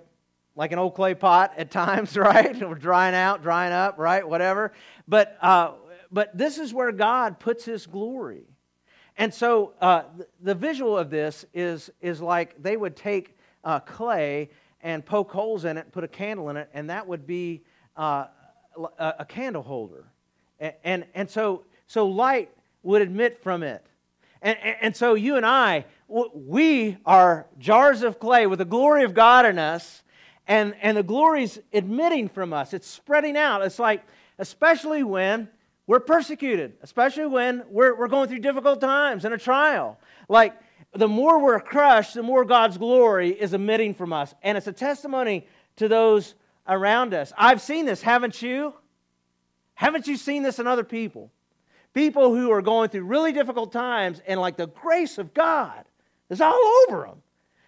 like 0.56 0.72
an 0.72 0.80
old 0.80 0.96
clay 0.96 1.14
pot 1.14 1.54
at 1.58 1.72
times, 1.82 2.18
right? 2.18 2.58
We're 2.68 2.75
drying 2.75 3.16
out, 3.16 3.42
drying 3.42 3.74
up, 3.74 3.98
right? 3.98 4.28
Whatever. 4.28 4.74
But, 5.08 5.38
uh, 5.42 5.74
but 6.12 6.38
this 6.38 6.58
is 6.58 6.74
where 6.74 6.91
God 6.91 7.39
puts 7.39 7.65
his 7.65 7.86
glory. 7.86 8.44
And 9.18 9.34
so 9.34 9.74
uh, 9.82 10.03
the 10.41 10.56
visual 10.56 10.98
of 10.98 11.10
this 11.10 11.46
is, 11.53 11.91
is 12.01 12.22
like 12.22 12.62
they 12.62 12.77
would 12.77 12.96
take 12.96 13.38
uh, 13.63 13.80
clay 13.80 14.50
and 14.82 15.06
poke 15.06 15.32
holes 15.32 15.65
in 15.65 15.77
it, 15.77 15.91
put 15.91 16.03
a 16.03 16.08
candle 16.08 16.50
in 16.50 16.58
it, 16.58 16.70
and 16.74 16.89
that 16.89 17.08
would 17.08 17.27
be 17.27 17.62
uh, 17.96 18.25
a, 18.98 19.25
candle 19.25 19.62
holder. 19.62 20.06
And, 20.60 20.74
and, 20.84 21.06
and 21.13 21.30
so, 21.30 21.65
so 21.88 22.08
light 22.08 22.50
would 22.84 23.01
emit 23.01 23.44
from 23.44 23.63
it. 23.63 23.86
And, 24.41 24.58
and 24.82 24.96
so 24.96 25.13
you 25.13 25.36
and 25.36 25.46
I, 25.46 25.86
we 26.08 26.98
are 27.06 27.46
jars 27.60 28.01
of 28.01 28.20
clay 28.20 28.48
with 28.48 28.60
the 28.60 28.65
glory 28.65 29.03
of 29.03 29.13
God 29.13 29.46
in 29.46 29.60
us 29.60 30.01
and, 30.48 30.74
and 30.82 30.98
the 30.98 31.03
glory's 31.03 31.60
admitting 31.72 32.27
from 32.27 32.53
us. 32.53 32.74
It's 32.74 32.88
spreading 32.88 33.38
out. 33.38 33.62
It's 33.62 33.77
like, 33.77 34.03
especially 34.39 35.03
when 35.03 35.48
we're 35.88 36.00
persecuted, 36.00 36.74
especially 36.82 37.26
when 37.26 37.64
we're, 37.70 37.96
we're 37.98 38.08
going 38.08 38.30
through 38.30 38.40
difficult 38.40 38.80
times 38.80 39.26
and 39.26 39.34
a 39.34 39.38
trial. 39.38 40.00
Like, 40.30 40.56
the 40.94 41.08
more 41.08 41.40
we're 41.40 41.60
crushed, 41.60 42.14
the 42.14 42.24
more 42.24 42.46
God's 42.46 42.78
glory 42.78 43.30
is 43.30 43.54
emitting 43.54 43.94
from 43.94 44.14
us. 44.14 44.34
And 44.44 44.58
it's 44.58 44.68
a 44.68 44.74
testimony 44.74 45.48
to 45.78 45.88
those 45.88 46.36
around 46.68 47.14
us. 47.14 47.34
I've 47.38 47.62
seen 47.62 47.86
this, 47.86 48.02
haven't 48.02 48.42
you? 48.42 48.74
Haven't 49.74 50.08
you 50.08 50.18
seen 50.18 50.44
this 50.44 50.60
in 50.60 50.68
other 50.68 50.84
people? 50.84 51.32
People 51.94 52.36
who 52.36 52.52
are 52.52 52.62
going 52.62 52.90
through 52.90 53.04
really 53.04 53.32
difficult 53.32 53.72
times, 53.72 54.22
and 54.28 54.40
like 54.40 54.58
the 54.58 54.68
grace 54.68 55.18
of 55.18 55.34
God 55.34 55.84
is 56.30 56.40
all 56.40 56.60
over 56.88 57.06
them. 57.06 57.22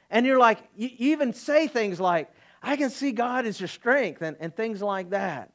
And 0.09 0.25
you're 0.25 0.39
like, 0.39 0.59
you 0.75 0.89
even 0.99 1.33
say 1.33 1.67
things 1.67 1.99
like, 1.99 2.29
I 2.61 2.75
can 2.77 2.89
see 2.89 3.11
God 3.11 3.45
as 3.45 3.59
your 3.59 3.67
strength 3.67 4.21
and, 4.21 4.37
and 4.39 4.55
things 4.55 4.81
like 4.81 5.09
that. 5.09 5.51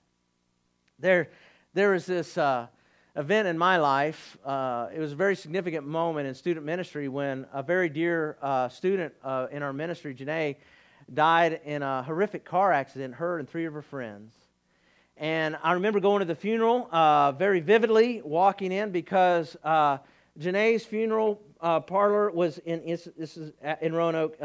There, 0.98 1.30
there 1.78 1.90
was 1.92 2.06
this 2.06 2.36
uh, 2.36 2.66
event 3.14 3.46
in 3.46 3.56
my 3.56 3.76
life. 3.76 4.36
Uh, 4.44 4.88
it 4.92 4.98
was 4.98 5.12
a 5.12 5.14
very 5.14 5.36
significant 5.36 5.86
moment 5.86 6.26
in 6.26 6.34
student 6.34 6.66
ministry 6.66 7.06
when 7.06 7.46
a 7.52 7.62
very 7.62 7.88
dear 7.88 8.36
uh, 8.42 8.68
student 8.68 9.14
uh, 9.22 9.46
in 9.52 9.62
our 9.62 9.72
ministry, 9.72 10.12
Janae, 10.12 10.56
died 11.14 11.60
in 11.64 11.84
a 11.84 12.02
horrific 12.02 12.44
car 12.44 12.72
accident, 12.72 13.14
her 13.14 13.38
and 13.38 13.48
three 13.48 13.64
of 13.64 13.74
her 13.74 13.82
friends. 13.82 14.32
And 15.18 15.56
I 15.62 15.74
remember 15.74 16.00
going 16.00 16.18
to 16.18 16.24
the 16.24 16.34
funeral 16.34 16.88
uh, 16.90 17.30
very 17.30 17.60
vividly, 17.60 18.22
walking 18.24 18.72
in 18.72 18.90
because 18.90 19.56
uh, 19.62 19.98
Janae's 20.36 20.84
funeral 20.84 21.40
parlor 21.60 22.28
was 22.32 22.58
in, 22.58 22.82
this 22.86 23.36
is 23.36 23.52
in 23.80 23.94
Roanoke 23.94 24.36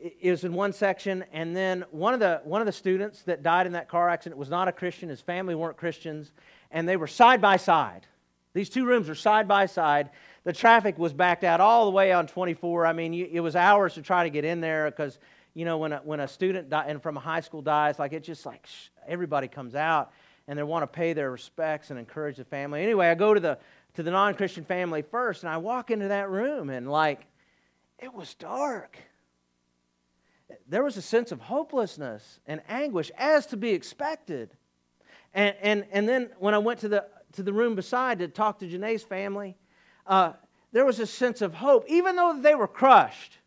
it 0.00 0.30
was 0.30 0.44
in 0.44 0.54
one 0.54 0.72
section, 0.72 1.24
and 1.32 1.54
then 1.54 1.84
one 1.90 2.14
of 2.14 2.20
the 2.20 2.40
one 2.44 2.62
of 2.62 2.66
the 2.66 2.72
students 2.72 3.22
that 3.24 3.42
died 3.42 3.66
in 3.66 3.72
that 3.72 3.88
car 3.88 4.08
accident 4.08 4.38
was 4.38 4.48
not 4.48 4.68
a 4.68 4.72
Christian. 4.72 5.08
His 5.08 5.20
family 5.20 5.54
weren't 5.54 5.76
Christians, 5.76 6.32
and 6.70 6.88
they 6.88 6.96
were 6.96 7.06
side 7.06 7.40
by 7.40 7.56
side. 7.56 8.06
These 8.54 8.70
two 8.70 8.86
rooms 8.86 9.08
were 9.08 9.14
side 9.14 9.46
by 9.46 9.66
side. 9.66 10.10
The 10.44 10.52
traffic 10.52 10.98
was 10.98 11.12
backed 11.12 11.44
out 11.44 11.60
all 11.60 11.84
the 11.84 11.90
way 11.90 12.12
on 12.12 12.26
24. 12.26 12.86
I 12.86 12.92
mean, 12.92 13.14
it 13.14 13.40
was 13.40 13.54
hours 13.54 13.94
to 13.94 14.02
try 14.02 14.24
to 14.24 14.30
get 14.30 14.44
in 14.44 14.60
there 14.60 14.90
because 14.90 15.18
you 15.54 15.64
know 15.64 15.78
when 15.78 15.92
a, 15.92 15.98
when 15.98 16.20
a 16.20 16.28
student 16.28 16.70
die, 16.70 16.86
and 16.88 17.02
from 17.02 17.16
a 17.16 17.20
high 17.20 17.40
school 17.40 17.62
dies, 17.62 17.98
like 17.98 18.12
it's 18.12 18.26
just 18.26 18.46
like 18.46 18.66
everybody 19.06 19.48
comes 19.48 19.74
out 19.74 20.12
and 20.48 20.58
they 20.58 20.62
want 20.62 20.82
to 20.82 20.86
pay 20.86 21.12
their 21.12 21.30
respects 21.30 21.90
and 21.90 21.98
encourage 21.98 22.38
the 22.38 22.44
family. 22.44 22.82
Anyway, 22.82 23.08
I 23.08 23.14
go 23.14 23.34
to 23.34 23.40
the 23.40 23.58
to 23.94 24.02
the 24.02 24.10
non-Christian 24.10 24.64
family 24.64 25.02
first, 25.02 25.42
and 25.42 25.52
I 25.52 25.58
walk 25.58 25.90
into 25.90 26.08
that 26.08 26.30
room, 26.30 26.70
and 26.70 26.90
like 26.90 27.26
it 27.98 28.14
was 28.14 28.32
dark 28.34 28.96
there 30.68 30.82
was 30.82 30.96
a 30.96 31.02
sense 31.02 31.32
of 31.32 31.40
hopelessness 31.40 32.40
and 32.46 32.60
anguish 32.68 33.10
as 33.16 33.46
to 33.46 33.56
be 33.56 33.70
expected. 33.70 34.50
And, 35.34 35.54
and, 35.60 35.86
and 35.92 36.08
then 36.08 36.30
when 36.38 36.54
I 36.54 36.58
went 36.58 36.80
to 36.80 36.88
the, 36.88 37.06
to 37.32 37.42
the 37.42 37.52
room 37.52 37.74
beside 37.74 38.18
to 38.18 38.28
talk 38.28 38.58
to 38.60 38.68
Janae's 38.68 39.02
family, 39.02 39.56
uh, 40.06 40.32
there 40.72 40.84
was 40.84 41.00
a 41.00 41.06
sense 41.06 41.42
of 41.42 41.54
hope, 41.54 41.84
even 41.88 42.16
though 42.16 42.38
they 42.40 42.54
were 42.54 42.68
crushed. 42.68 43.38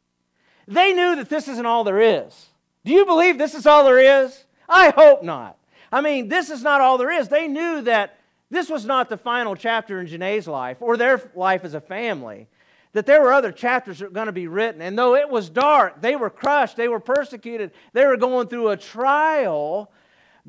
They 0.68 0.94
knew 0.94 1.16
that 1.18 1.30
this 1.30 1.48
isn't 1.48 1.66
all 1.66 1.84
there 1.84 2.00
is. 2.00 2.48
Do 2.86 2.94
you 2.94 3.06
believe 3.06 3.38
this 3.38 3.54
is 3.54 3.66
all 3.66 3.86
there 3.86 4.24
is? 4.26 4.46
I 4.68 4.90
hope 4.90 5.24
not. 5.24 5.58
I 5.92 6.02
mean, 6.02 6.28
this 6.28 6.50
is 6.50 6.64
not 6.64 6.82
all 6.82 6.98
there 6.98 7.12
is. 7.12 7.28
They 7.28 7.48
knew 7.48 7.82
that 7.82 8.18
this 8.50 8.70
was 8.70 8.86
not 8.86 9.10
the 9.10 9.18
final 9.18 9.56
chapter 9.56 10.00
in 10.00 10.08
Janae's 10.08 10.48
life 10.48 10.78
or 10.80 10.98
their 10.98 11.22
life 11.36 11.64
as 11.64 11.74
a 11.74 11.82
family 11.82 12.48
that 12.94 13.06
there 13.06 13.22
were 13.22 13.34
other 13.34 13.52
chapters 13.52 14.00
that 14.00 14.06
were 14.06 14.14
going 14.14 14.28
to 14.28 14.32
be 14.32 14.48
written. 14.48 14.82
And 14.82 14.98
though 14.98 15.16
it 15.16 15.30
was 15.30 15.50
dark, 15.50 16.02
they 16.02 16.16
were 16.16 16.30
crushed, 16.30 16.78
they 16.78 16.88
were 16.88 17.00
persecuted, 17.00 17.72
they 17.92 18.06
were 18.06 18.18
going 18.18 18.48
through 18.48 18.70
a 18.70 18.78
trial. 18.78 19.92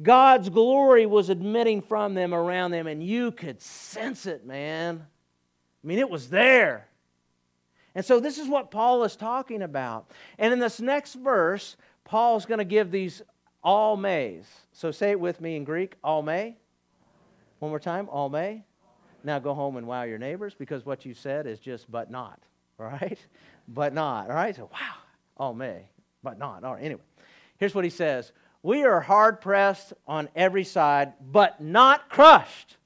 God's 0.00 0.48
glory 0.48 1.06
was 1.06 1.30
admitting 1.30 1.80
from 1.80 2.14
them 2.14 2.34
around 2.34 2.72
them, 2.72 2.86
and 2.86 3.02
you 3.02 3.32
could 3.32 3.62
sense 3.62 4.26
it, 4.26 4.44
man. 4.44 5.06
I 5.82 5.86
mean, 5.86 5.98
it 5.98 6.10
was 6.10 6.28
there. 6.28 6.88
And 7.94 8.04
so, 8.04 8.18
this 8.18 8.38
is 8.38 8.48
what 8.48 8.72
Paul 8.72 9.04
is 9.04 9.14
talking 9.14 9.62
about. 9.62 10.10
And 10.38 10.52
in 10.52 10.58
this 10.58 10.80
next 10.80 11.14
verse, 11.14 11.76
Paul's 12.04 12.44
going 12.44 12.58
to 12.58 12.64
give 12.64 12.90
these 12.90 13.22
all 13.62 13.96
mays. 13.96 14.46
So, 14.72 14.90
say 14.90 15.12
it 15.12 15.20
with 15.20 15.40
me 15.40 15.54
in 15.54 15.62
Greek 15.62 15.94
all 16.02 16.22
may. 16.22 16.56
One 17.60 17.70
more 17.70 17.78
time, 17.78 18.08
all 18.10 18.28
may. 18.28 18.64
Now 19.24 19.38
go 19.38 19.54
home 19.54 19.76
and 19.76 19.86
wow 19.86 20.02
your 20.02 20.18
neighbors 20.18 20.54
because 20.54 20.84
what 20.84 21.06
you 21.06 21.14
said 21.14 21.46
is 21.46 21.58
just 21.58 21.90
but 21.90 22.10
not, 22.10 22.38
right? 22.78 23.18
But 23.66 23.94
not, 23.94 24.28
all 24.28 24.36
right? 24.36 24.54
So, 24.54 24.68
wow, 24.72 24.94
oh, 25.38 25.54
may, 25.54 25.88
but 26.22 26.38
not. 26.38 26.62
All 26.62 26.74
right, 26.74 26.84
anyway, 26.84 27.00
here's 27.56 27.74
what 27.74 27.84
he 27.84 27.90
says 27.90 28.32
We 28.62 28.84
are 28.84 29.00
hard 29.00 29.40
pressed 29.40 29.94
on 30.06 30.28
every 30.36 30.64
side, 30.64 31.14
but 31.32 31.60
not 31.60 32.10
crushed, 32.10 32.76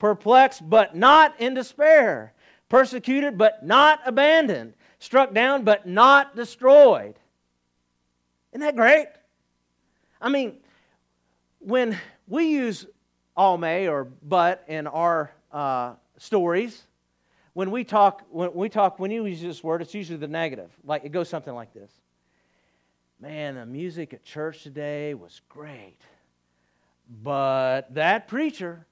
perplexed, 0.00 0.68
but 0.68 0.96
not 0.96 1.40
in 1.40 1.54
despair, 1.54 2.32
persecuted, 2.68 3.38
but 3.38 3.64
not 3.64 4.00
abandoned, 4.04 4.74
struck 4.98 5.32
down, 5.32 5.62
but 5.62 5.86
not 5.86 6.34
destroyed. 6.34 7.14
Isn't 8.52 8.60
that 8.62 8.76
great? 8.76 9.06
I 10.20 10.28
mean, 10.28 10.56
when 11.60 11.98
we 12.26 12.46
use 12.46 12.86
all 13.36 13.58
may 13.58 13.88
or 13.88 14.04
but 14.22 14.64
in 14.68 14.86
our 14.86 15.32
uh, 15.54 15.94
stories, 16.18 16.82
when 17.54 17.70
we 17.70 17.84
talk, 17.84 18.22
when 18.30 18.52
we 18.52 18.68
talk, 18.68 18.98
when 18.98 19.12
you 19.12 19.24
use 19.24 19.40
this 19.40 19.62
word, 19.62 19.80
it's 19.80 19.94
usually 19.94 20.18
the 20.18 20.28
negative. 20.28 20.70
Like 20.84 21.04
it 21.04 21.12
goes 21.12 21.28
something 21.28 21.54
like 21.54 21.72
this: 21.72 21.90
"Man, 23.20 23.54
the 23.54 23.64
music 23.64 24.12
at 24.12 24.24
church 24.24 24.64
today 24.64 25.14
was 25.14 25.40
great, 25.48 25.98
but 27.22 27.94
that 27.94 28.28
preacher, 28.28 28.84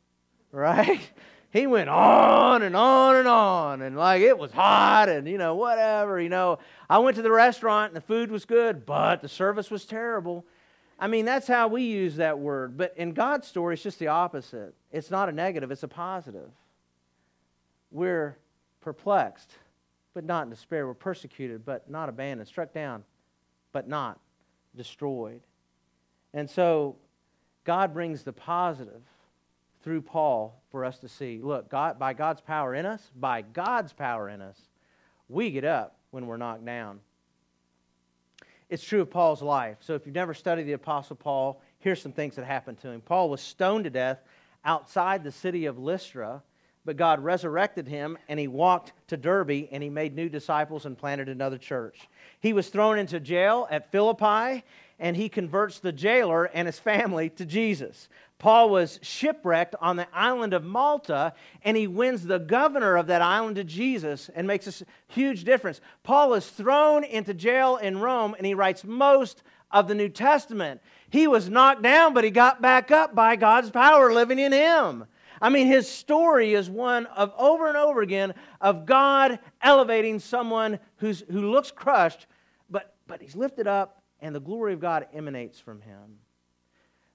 right? 0.52 1.00
He 1.52 1.66
went 1.66 1.90
on 1.90 2.62
and 2.62 2.75
on 2.75 3.16
and 3.16 3.28
on, 3.28 3.83
and 3.83 3.95
like 3.95 4.23
it 4.23 4.38
was 4.38 4.50
hot, 4.52 5.11
and 5.11 5.28
you 5.28 5.37
know 5.37 5.54
whatever. 5.54 6.19
You 6.19 6.31
know, 6.31 6.61
I 6.88 6.97
went 6.97 7.16
to 7.16 7.23
the 7.23 7.31
restaurant 7.31 7.90
and 7.90 7.97
the 7.97 8.00
food 8.00 8.31
was 8.31 8.47
good, 8.47 8.87
but 8.87 9.21
the 9.21 9.28
service 9.28 9.71
was 9.71 9.85
terrible." 9.85 10.47
I 11.02 11.09
mean, 11.09 11.25
that's 11.25 11.49
how 11.49 11.66
we 11.66 11.82
use 11.82 12.14
that 12.16 12.38
word. 12.38 12.76
But 12.76 12.94
in 12.97 13.12
God's 13.12 13.49
story, 13.49 13.75
it's 13.75 13.82
just 13.82 13.99
the 13.99 14.06
opposite. 14.06 14.73
It's 14.92 15.11
not 15.11 15.28
a 15.28 15.32
negative, 15.32 15.73
it's 15.73 15.82
a 15.82 15.88
positive. 15.88 16.49
We're 17.90 18.38
perplexed, 18.80 19.50
but 20.14 20.25
not 20.25 20.44
in 20.44 20.50
despair. 20.50 20.87
We're 20.87 20.94
persecuted, 20.94 21.64
but 21.64 21.90
not 21.90 22.09
abandoned. 22.09 22.47
Struck 22.47 22.73
down, 22.73 23.02
but 23.73 23.88
not 23.88 24.21
destroyed. 24.76 25.40
And 26.35 26.49
so 26.49 26.94
God 27.64 27.92
brings 27.92 28.23
the 28.23 28.32
positive 28.32 29.02
through 29.82 30.02
Paul 30.02 30.62
for 30.71 30.85
us 30.85 31.00
to 31.00 31.09
see. 31.09 31.40
Look, 31.42 31.68
God, 31.68 31.99
by 31.99 32.12
God's 32.12 32.40
power 32.40 32.76
in 32.76 32.87
us, 32.87 33.11
by 33.18 33.42
God's 33.42 33.92
power 33.92 34.28
in 34.28 34.40
us, 34.40 34.68
we 35.28 35.50
get 35.50 35.64
up 35.64 35.97
when 36.12 36.28
we're 36.28 36.37
knocked 36.37 36.64
down. 36.64 37.00
It's 38.73 38.83
true 38.83 39.02
of 39.02 39.11
Paul's 39.11 39.43
life. 39.43 39.76
So 39.81 39.95
if 39.95 40.07
you've 40.07 40.14
never 40.14 40.33
studied 40.33 40.62
the 40.62 40.73
Apostle 40.73 41.14
Paul, 41.14 41.61
here's 41.81 42.00
some 42.00 42.12
things 42.12 42.37
that 42.37 42.47
happened 42.47 42.79
to 42.79 42.88
him. 42.88 43.02
Paul 43.02 43.29
was 43.29 43.43
stoned 43.43 43.85
to 43.85 43.91
death 43.91 44.23
outside 44.64 45.23
the 45.23 45.31
city 45.31 45.67
of 45.67 45.79
Lystra, 45.79 46.43
but 46.85 46.97
God 46.97 47.21
resurrected 47.21 47.87
him 47.87 48.19
and 48.29 48.41
he 48.41 48.49
walked 48.49 48.93
to 49.09 49.17
Derbe 49.17 49.69
and 49.71 49.83
he 49.83 49.91
made 49.91 50.15
new 50.15 50.29
disciples 50.29 50.87
and 50.87 50.99
planted 50.99 51.29
another 51.29 51.59
church. 51.59 52.09
He 52.41 52.53
was 52.53 52.69
thrown 52.69 52.99
into 52.99 53.21
jail 53.21 53.69
at 53.71 53.93
Philippi 53.93 54.65
and 54.99 55.17
he 55.17 55.29
converts 55.29 55.81
the 55.81 55.93
jailer 55.93 56.45
and 56.45 56.67
his 56.67 56.79
family 56.79 57.29
to 57.31 57.45
Jesus. 57.45 58.09
Paul 58.39 58.71
was 58.71 58.99
shipwrecked 59.03 59.77
on 59.81 59.97
the 59.97 60.09
island 60.12 60.53
of 60.53 60.65
Malta, 60.65 61.33
and 61.62 61.77
he 61.77 61.87
wins 61.87 62.25
the 62.25 62.41
governor 62.41 62.97
of 62.97 63.07
that 63.07 63.23
island 63.23 63.55
to 63.55 63.62
Jesus 63.62 64.31
and 64.35 64.49
makes 64.49 64.67
a 64.81 64.85
huge 65.07 65.45
difference. 65.45 65.81
Paul 66.03 66.35
is 66.35 66.49
thrown 66.49 67.05
into 67.05 67.35
jail 67.35 67.77
in 67.77 67.99
Rome, 67.99 68.35
and 68.37 68.45
he 68.45 68.55
writes 68.55 68.83
most 68.83 69.45
of 69.71 69.87
the 69.87 69.95
New 69.95 70.09
Testament. 70.09 70.81
He 71.09 71.29
was 71.29 71.49
knocked 71.49 71.83
down, 71.83 72.15
but 72.15 72.25
he 72.25 72.31
got 72.31 72.61
back 72.61 72.91
up 72.91 73.15
by 73.15 73.37
God's 73.37 73.71
power 73.71 74.12
living 74.12 74.41
in 74.41 74.51
him. 74.51 75.05
I 75.42 75.49
mean, 75.49 75.66
his 75.66 75.90
story 75.90 76.54
is 76.54 76.70
one 76.70 77.06
of 77.06 77.32
over 77.37 77.66
and 77.66 77.76
over 77.76 78.00
again 78.00 78.32
of 78.61 78.87
God 78.87 79.40
elevating 79.61 80.20
someone 80.20 80.78
who's, 80.99 81.25
who 81.28 81.50
looks 81.50 81.72
crushed, 81.72 82.28
but, 82.70 82.94
but 83.08 83.20
he's 83.20 83.34
lifted 83.34 83.66
up, 83.66 84.00
and 84.20 84.32
the 84.32 84.40
glory 84.40 84.72
of 84.72 84.78
God 84.78 85.08
emanates 85.12 85.58
from 85.58 85.80
him. 85.80 86.18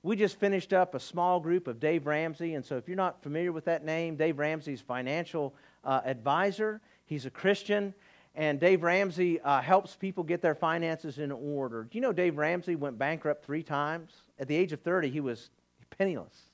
We 0.03 0.17
just 0.17 0.37
finished 0.37 0.73
up 0.73 0.93
a 0.93 0.99
small 0.99 1.39
group 1.39 1.67
of 1.67 1.79
Dave 1.79 2.05
Ramsey. 2.05 2.55
And 2.55 2.65
so, 2.65 2.75
if 2.75 2.87
you're 2.87 2.97
not 2.97 3.23
familiar 3.23 3.53
with 3.53 3.65
that 3.65 3.85
name, 3.85 4.17
Dave 4.17 4.39
Ramsey's 4.39 4.81
financial 4.81 5.55
uh, 5.85 6.01
advisor. 6.03 6.81
He's 7.05 7.25
a 7.25 7.29
Christian. 7.29 7.93
And 8.35 8.59
Dave 8.59 8.83
Ramsey 8.83 9.39
uh, 9.41 9.61
helps 9.61 9.95
people 9.95 10.23
get 10.23 10.41
their 10.41 10.53
finances 10.53 11.17
in 11.17 11.31
order. 11.31 11.83
Do 11.85 11.97
you 11.97 12.01
know 12.01 12.13
Dave 12.13 12.37
Ramsey 12.37 12.75
went 12.75 12.99
bankrupt 12.99 13.43
three 13.43 13.63
times? 13.63 14.11
At 14.37 14.47
the 14.47 14.55
age 14.55 14.73
of 14.73 14.81
30, 14.81 15.09
he 15.09 15.21
was 15.21 15.49
penniless. 15.97 16.46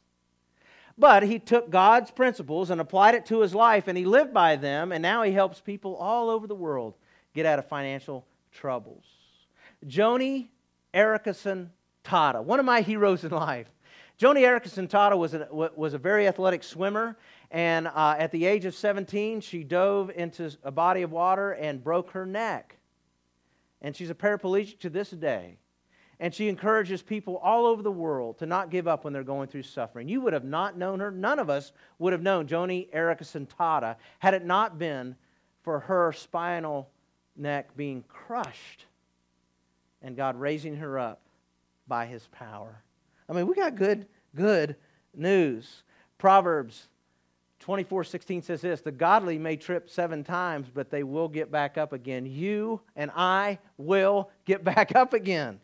But 0.97 1.23
he 1.23 1.39
took 1.39 1.69
God's 1.69 2.11
principles 2.11 2.69
and 2.69 2.79
applied 2.79 3.15
it 3.15 3.25
to 3.27 3.41
his 3.41 3.55
life, 3.55 3.87
and 3.87 3.97
he 3.97 4.05
lived 4.05 4.33
by 4.33 4.55
them, 4.55 4.91
and 4.91 5.01
now 5.01 5.23
he 5.23 5.31
helps 5.31 5.59
people 5.59 5.95
all 5.95 6.29
over 6.29 6.45
the 6.45 6.55
world 6.55 6.93
get 7.33 7.45
out 7.45 7.59
of 7.59 7.67
financial 7.67 8.25
troubles. 8.51 9.03
Joni 9.87 10.49
Eareckson 10.93 11.69
Tada, 12.03 12.43
one 12.43 12.59
of 12.59 12.65
my 12.65 12.81
heroes 12.81 13.23
in 13.23 13.31
life. 13.31 13.67
Joni 14.19 14.41
Eareckson 14.41 14.87
Tada 14.87 15.17
was 15.17 15.33
a, 15.33 15.47
was 15.51 15.95
a 15.95 15.97
very 15.97 16.27
athletic 16.27 16.63
swimmer, 16.63 17.17
and 17.49 17.87
uh, 17.87 18.15
at 18.17 18.31
the 18.31 18.45
age 18.45 18.65
of 18.65 18.75
17, 18.75 19.41
she 19.41 19.63
dove 19.63 20.11
into 20.15 20.51
a 20.63 20.71
body 20.71 21.01
of 21.01 21.11
water 21.11 21.51
and 21.51 21.83
broke 21.83 22.11
her 22.11 22.25
neck. 22.25 22.77
And 23.81 23.95
she's 23.95 24.09
a 24.09 24.15
paraplegic 24.15 24.79
to 24.79 24.89
this 24.89 25.09
day. 25.09 25.57
And 26.23 26.33
she 26.33 26.47
encourages 26.47 27.01
people 27.01 27.35
all 27.43 27.65
over 27.65 27.81
the 27.81 27.91
world 27.91 28.39
to 28.39 28.45
not 28.45 28.69
give 28.69 28.87
up 28.87 29.03
when 29.03 29.11
they're 29.11 29.25
going 29.25 29.49
through 29.49 29.63
suffering. 29.63 30.07
You 30.07 30.21
would 30.21 30.31
have 30.31 30.45
not 30.45 30.77
known 30.77 31.01
her. 31.01 31.11
None 31.11 31.37
of 31.37 31.49
us 31.49 31.73
would 31.99 32.13
have 32.13 32.21
known 32.21 32.47
Joni 32.47 32.89
Eareckson 32.93 33.45
Tada 33.45 33.97
had 34.19 34.33
it 34.33 34.45
not 34.45 34.79
been 34.79 35.17
for 35.63 35.81
her 35.81 36.13
spinal 36.13 36.89
neck 37.35 37.75
being 37.75 38.05
crushed 38.07 38.85
and 40.01 40.15
God 40.15 40.39
raising 40.39 40.77
her 40.77 40.97
up 40.97 41.19
by 41.89 42.05
his 42.05 42.25
power. 42.27 42.81
I 43.27 43.33
mean, 43.33 43.45
we 43.45 43.53
got 43.53 43.75
good, 43.75 44.07
good 44.33 44.77
news. 45.13 45.83
Proverbs 46.19 46.87
24 47.59 48.05
16 48.05 48.43
says 48.43 48.61
this 48.61 48.79
The 48.79 48.93
godly 48.93 49.37
may 49.37 49.57
trip 49.57 49.89
seven 49.89 50.23
times, 50.23 50.69
but 50.73 50.89
they 50.89 51.03
will 51.03 51.27
get 51.27 51.51
back 51.51 51.77
up 51.77 51.91
again. 51.91 52.25
You 52.25 52.79
and 52.95 53.11
I 53.13 53.59
will 53.75 54.29
get 54.45 54.63
back 54.73 54.95
up 54.95 55.11
again. 55.11 55.59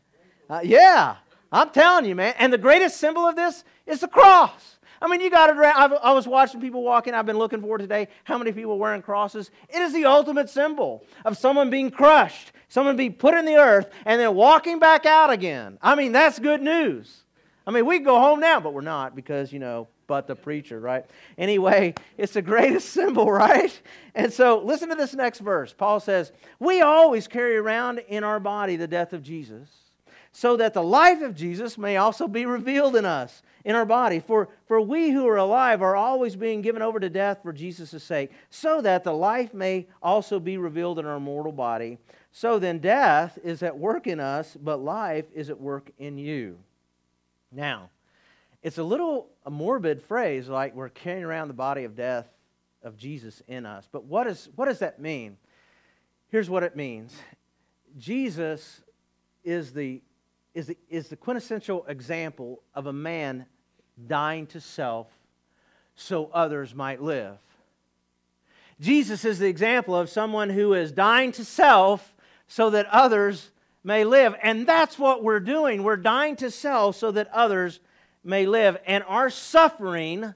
Uh, 0.49 0.61
yeah, 0.63 1.17
I'm 1.51 1.69
telling 1.69 2.05
you, 2.05 2.15
man. 2.15 2.33
And 2.37 2.51
the 2.51 2.57
greatest 2.57 2.97
symbol 2.97 3.27
of 3.27 3.35
this 3.35 3.63
is 3.85 3.99
the 3.99 4.07
cross. 4.07 4.77
I 5.01 5.07
mean, 5.07 5.21
you 5.21 5.29
got 5.29 5.49
it 5.49 5.55
around. 5.55 5.93
I 6.01 6.11
was 6.11 6.27
watching 6.27 6.59
people 6.59 6.83
walking. 6.83 7.13
I've 7.13 7.25
been 7.25 7.37
looking 7.37 7.61
for 7.61 7.77
today. 7.77 8.09
How 8.25 8.37
many 8.37 8.51
people 8.51 8.77
wearing 8.77 9.01
crosses? 9.01 9.49
It 9.69 9.81
is 9.81 9.93
the 9.93 10.05
ultimate 10.05 10.49
symbol 10.49 11.05
of 11.23 11.37
someone 11.37 11.69
being 11.69 11.89
crushed, 11.89 12.51
someone 12.67 12.97
being 12.97 13.13
put 13.13 13.33
in 13.33 13.45
the 13.45 13.55
earth, 13.55 13.89
and 14.05 14.19
then 14.19 14.35
walking 14.35 14.79
back 14.79 15.05
out 15.05 15.29
again. 15.29 15.77
I 15.81 15.95
mean, 15.95 16.11
that's 16.11 16.37
good 16.37 16.61
news. 16.61 17.23
I 17.65 17.71
mean, 17.71 17.85
we 17.85 17.99
go 17.99 18.19
home 18.19 18.39
now, 18.39 18.59
but 18.59 18.73
we're 18.73 18.81
not 18.81 19.15
because, 19.15 19.53
you 19.53 19.59
know, 19.59 19.87
but 20.07 20.27
the 20.27 20.35
preacher, 20.35 20.79
right? 20.79 21.05
Anyway, 21.37 21.93
it's 22.17 22.33
the 22.33 22.41
greatest 22.41 22.89
symbol, 22.93 23.31
right? 23.31 23.79
And 24.15 24.33
so 24.33 24.59
listen 24.59 24.89
to 24.89 24.95
this 24.95 25.13
next 25.13 25.39
verse. 25.39 25.71
Paul 25.71 26.01
says, 26.01 26.33
We 26.59 26.81
always 26.81 27.27
carry 27.27 27.55
around 27.55 27.99
in 27.99 28.23
our 28.25 28.39
body 28.39 28.75
the 28.75 28.87
death 28.87 29.13
of 29.13 29.23
Jesus, 29.23 29.69
so 30.31 30.57
that 30.57 30.73
the 30.73 30.83
life 30.83 31.21
of 31.21 31.35
Jesus 31.35 31.77
may 31.77 31.97
also 31.97 32.27
be 32.27 32.45
revealed 32.45 32.95
in 32.95 33.05
us, 33.05 33.41
in 33.65 33.75
our 33.75 33.85
body. 33.85 34.19
For, 34.19 34.49
for 34.67 34.79
we 34.79 35.09
who 35.11 35.27
are 35.27 35.37
alive 35.37 35.81
are 35.81 35.95
always 35.95 36.35
being 36.35 36.61
given 36.61 36.81
over 36.81 36.99
to 36.99 37.09
death 37.09 37.39
for 37.41 37.51
Jesus' 37.51 38.03
sake, 38.03 38.31
so 38.49 38.81
that 38.81 39.03
the 39.03 39.13
life 39.13 39.53
may 39.53 39.87
also 40.01 40.39
be 40.39 40.57
revealed 40.57 40.99
in 40.99 41.05
our 41.05 41.19
mortal 41.19 41.51
body. 41.51 41.97
So 42.31 42.59
then, 42.59 42.79
death 42.79 43.39
is 43.43 43.63
at 43.63 43.77
work 43.77 44.05
in 44.05 44.19
us, 44.19 44.55
but 44.61 44.77
life 44.77 45.25
is 45.33 45.49
at 45.49 45.59
work 45.59 45.89
in 45.97 46.17
you. 46.17 46.59
Now, 47.51 47.89
it's 48.61 48.77
a 48.77 48.83
little 48.83 49.29
a 49.45 49.49
morbid 49.49 50.03
phrase 50.03 50.47
like 50.47 50.75
we're 50.75 50.89
carrying 50.89 51.23
around 51.23 51.47
the 51.47 51.53
body 51.55 51.85
of 51.85 51.95
death 51.95 52.27
of 52.83 52.97
Jesus 52.97 53.41
in 53.47 53.65
us. 53.65 53.87
But 53.91 54.05
what, 54.05 54.27
is, 54.27 54.49
what 54.55 54.65
does 54.65 54.79
that 54.79 54.99
mean? 54.99 55.37
Here's 56.29 56.49
what 56.49 56.63
it 56.63 56.75
means 56.75 57.15
Jesus 57.97 58.81
is 59.43 59.73
the, 59.73 60.01
is, 60.53 60.67
the, 60.67 60.77
is 60.89 61.09
the 61.09 61.15
quintessential 61.15 61.85
example 61.87 62.61
of 62.73 62.87
a 62.87 62.93
man 62.93 63.45
dying 64.07 64.47
to 64.47 64.61
self 64.61 65.07
so 65.95 66.29
others 66.33 66.73
might 66.73 67.01
live. 67.01 67.37
Jesus 68.79 69.25
is 69.25 69.39
the 69.39 69.47
example 69.47 69.95
of 69.95 70.09
someone 70.09 70.49
who 70.49 70.73
is 70.73 70.91
dying 70.91 71.31
to 71.33 71.43
self 71.43 72.13
so 72.47 72.69
that 72.69 72.87
others 72.87 73.51
may 73.83 74.03
live. 74.05 74.35
And 74.41 74.65
that's 74.65 74.97
what 74.97 75.23
we're 75.23 75.41
doing. 75.41 75.83
We're 75.83 75.97
dying 75.97 76.37
to 76.37 76.49
self 76.49 76.95
so 76.95 77.11
that 77.11 77.27
others 77.33 77.79
may 78.23 78.45
live. 78.45 78.77
And 78.85 79.03
our 79.07 79.29
suffering, 79.29 80.33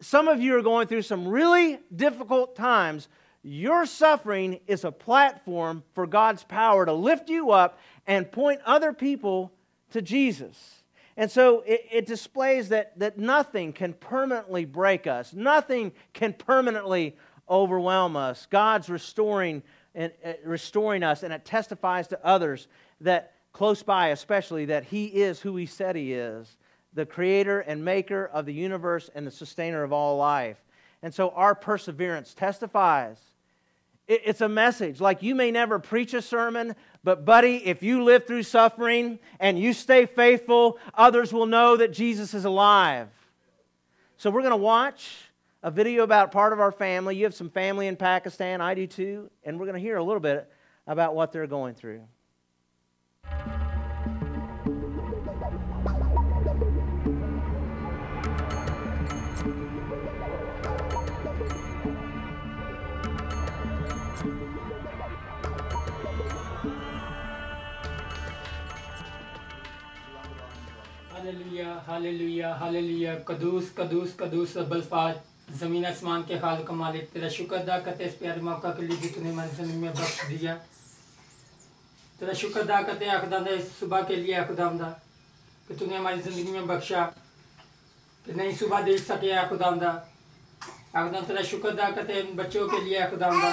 some 0.00 0.28
of 0.28 0.40
you 0.40 0.56
are 0.56 0.62
going 0.62 0.86
through 0.86 1.02
some 1.02 1.26
really 1.26 1.80
difficult 1.94 2.54
times. 2.54 3.08
Your 3.42 3.86
suffering 3.86 4.60
is 4.66 4.84
a 4.84 4.92
platform 4.92 5.82
for 5.94 6.06
God's 6.06 6.44
power 6.44 6.84
to 6.84 6.92
lift 6.92 7.30
you 7.30 7.52
up 7.52 7.78
and 8.06 8.30
point 8.30 8.60
other 8.66 8.92
people 8.92 9.52
to 9.92 10.02
Jesus. 10.02 10.82
And 11.16 11.30
so 11.30 11.60
it, 11.66 11.86
it, 11.90 12.06
displays 12.06 12.68
that, 12.68 12.98
that 12.98 13.18
nothing 13.18 13.72
can 13.72 13.94
permanently 13.94 14.64
break 14.64 15.06
us, 15.06 15.32
nothing 15.32 15.92
can 16.12 16.32
permanently 16.32 17.16
overwhelm 17.48 18.16
us. 18.16 18.46
God's 18.50 18.88
restoring 18.88 19.62
and 19.94 20.12
uh, 20.24 20.34
restoring 20.44 21.02
us, 21.02 21.22
and 21.22 21.32
it 21.32 21.44
testifies 21.44 22.08
to 22.08 22.24
others 22.24 22.68
that 23.00 23.32
close 23.52 23.82
by, 23.82 24.08
especially, 24.08 24.66
that 24.66 24.84
He 24.84 25.06
is 25.06 25.40
who 25.40 25.56
He 25.56 25.66
said 25.66 25.96
He 25.96 26.12
is 26.12 26.56
the 26.92 27.06
creator 27.06 27.60
and 27.60 27.84
maker 27.84 28.26
of 28.32 28.46
the 28.46 28.54
universe 28.54 29.10
and 29.14 29.26
the 29.26 29.30
sustainer 29.30 29.82
of 29.82 29.92
all 29.92 30.16
life. 30.16 30.58
And 31.02 31.14
so 31.14 31.30
our 31.30 31.54
perseverance 31.54 32.34
testifies. 32.34 33.18
It's 34.12 34.40
a 34.40 34.48
message. 34.48 35.00
Like 35.00 35.22
you 35.22 35.36
may 35.36 35.52
never 35.52 35.78
preach 35.78 36.14
a 36.14 36.22
sermon, 36.22 36.74
but 37.04 37.24
buddy, 37.24 37.64
if 37.64 37.80
you 37.80 38.02
live 38.02 38.26
through 38.26 38.42
suffering 38.42 39.20
and 39.38 39.56
you 39.56 39.72
stay 39.72 40.04
faithful, 40.04 40.78
others 40.94 41.32
will 41.32 41.46
know 41.46 41.76
that 41.76 41.92
Jesus 41.92 42.34
is 42.34 42.44
alive. 42.44 43.06
So 44.16 44.28
we're 44.30 44.40
going 44.40 44.50
to 44.50 44.56
watch 44.56 45.16
a 45.62 45.70
video 45.70 46.02
about 46.02 46.32
part 46.32 46.52
of 46.52 46.58
our 46.58 46.72
family. 46.72 47.14
You 47.14 47.24
have 47.24 47.34
some 47.34 47.50
family 47.50 47.86
in 47.86 47.94
Pakistan, 47.94 48.60
I 48.60 48.74
do 48.74 48.88
too, 48.88 49.30
and 49.44 49.60
we're 49.60 49.66
going 49.66 49.80
to 49.80 49.80
hear 49.80 49.96
a 49.96 50.02
little 50.02 50.18
bit 50.18 50.50
about 50.88 51.14
what 51.14 51.30
they're 51.30 51.46
going 51.46 51.74
through. 51.74 52.02
Hallelujah 71.60 71.78
hallelujah 71.86 72.54
hallelujah. 72.54 73.14
कदूस 73.28 73.72
कदूस 73.78 74.16
कदूस 74.20 74.56
बल्फाज 74.70 75.14
ज़मीन 75.58 75.84
आसमान 75.86 76.22
के 76.22 76.38
खाल 76.38 76.62
का 76.64 76.74
मालिक, 76.74 77.10
तेरा 77.12 77.28
शुक्र 77.28 77.56
अदा 77.56 77.78
करते 77.80 78.04
इस 78.04 78.14
प्यारे 78.16 78.40
मौका 78.40 78.70
के 78.70 78.86
लिए 78.86 78.96
जो 78.96 79.08
तूने 79.14 79.30
हमारी 79.30 79.50
ज़मीन 79.56 79.76
में 79.78 79.92
बख्श 79.92 80.24
दिया। 80.28 80.54
तेरा 82.20 82.32
शुक्र 82.34 82.60
अदा 82.60 82.80
करते 82.82 83.04
हैं 83.04 83.20
खुदा 83.20 83.38
इस 83.50 83.78
सुबह 83.78 84.02
के 84.02 84.16
लिए 84.16 84.44
खुदामदा 84.46 84.88
कि 85.68 85.74
तूने 85.74 85.96
हमारी 85.96 86.20
ज़िंदगी 86.20 86.52
में 86.52 86.66
बख्शा, 86.66 87.02
कि 88.26 88.32
नई 88.32 88.52
सुबह 88.56 88.80
देख 88.82 89.00
सके 89.02 89.48
खुदामदा 89.48 89.92
खुदा 90.94 91.20
तेरा 91.20 91.42
शुक्र 91.44 91.68
अदा 91.70 91.90
करते 91.90 92.12
हैं 92.12 92.36
बच्चों 92.36 92.68
के 92.68 92.84
लिए 92.84 93.06
खुदामदा 93.10 93.50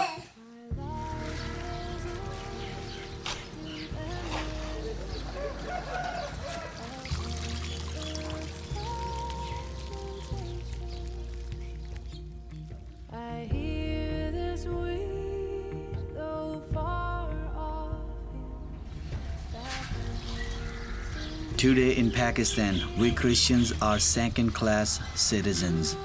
Today 21.67 21.97
in 21.97 22.11
Pakistan, 22.11 22.79
we 22.97 23.11
Christians 23.11 23.73
are 23.81 23.99
second 23.99 24.53
class 24.53 25.01
citizens. 25.15 25.97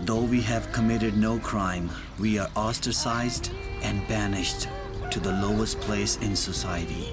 Though 0.00 0.22
we 0.22 0.40
have 0.40 0.72
committed 0.72 1.14
no 1.14 1.38
crime, 1.38 1.90
we 2.18 2.38
are 2.38 2.48
ostracized 2.56 3.50
and 3.82 4.08
banished 4.08 4.66
to 5.10 5.20
the 5.20 5.32
lowest 5.42 5.78
place 5.80 6.16
in 6.22 6.34
society. 6.34 7.06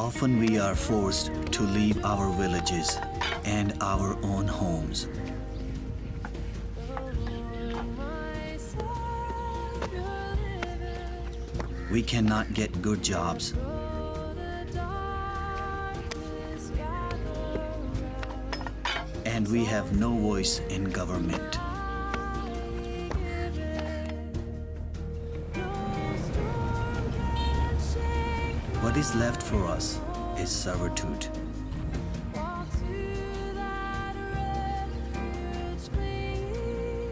Often 0.00 0.38
we 0.38 0.58
are 0.58 0.74
forced 0.74 1.30
to 1.52 1.62
leave 1.62 2.02
our 2.06 2.32
villages 2.32 2.96
and 3.44 3.76
our 3.82 4.16
own 4.24 4.48
homes. 4.48 5.08
We 11.92 12.02
cannot 12.02 12.54
get 12.54 12.80
good 12.80 13.02
jobs. 13.02 13.52
And 19.26 19.46
we 19.48 19.66
have 19.66 19.92
no 20.00 20.16
voice 20.16 20.62
in 20.70 20.84
government. 20.84 21.58
Is 29.00 29.14
left 29.14 29.42
for 29.42 29.64
us 29.64 29.98
is 30.36 30.50
servitude. 30.50 31.26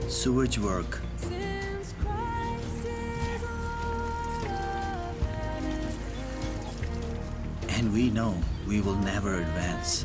Sewage 0.07 0.59
work. 0.59 1.01
And 7.70 7.90
we 7.94 8.11
know 8.11 8.35
we 8.66 8.83
will 8.83 8.96
never 8.96 9.40
advance. 9.40 10.05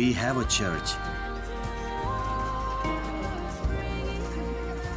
We 0.00 0.14
have 0.14 0.38
a 0.38 0.46
church, 0.46 0.92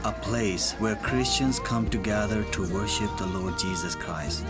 a 0.05 0.13
place 0.21 0.71
where 0.79 0.95
Christians 0.95 1.59
come 1.59 1.89
together 1.89 2.45
to 2.53 2.73
worship 2.73 3.09
the 3.17 3.25
Lord 3.25 3.59
Jesus 3.59 3.95
Christ, 3.95 4.45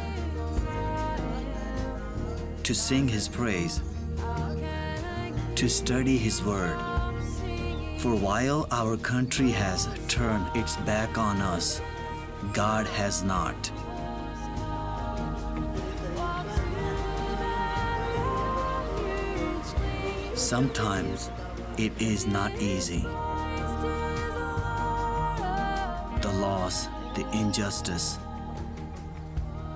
to 2.62 2.76
sing 2.76 3.08
His 3.08 3.28
praise, 3.28 3.82
to 5.56 5.68
study 5.68 6.18
His 6.20 6.44
Word. 6.44 6.78
For 7.98 8.16
while 8.16 8.68
our 8.70 8.96
country 8.96 9.50
has 9.50 9.90
turned 10.08 10.46
its 10.56 10.78
back 10.86 11.18
on 11.18 11.42
us, 11.42 11.82
God 12.54 12.86
has 12.86 13.24
not. 13.24 13.72
Sometimes 20.36 21.30
it 21.78 21.92
is 22.02 22.26
not 22.26 22.52
easy. 22.60 23.02
The 26.22 26.34
loss, 26.34 26.88
the 27.14 27.24
injustice. 27.34 28.18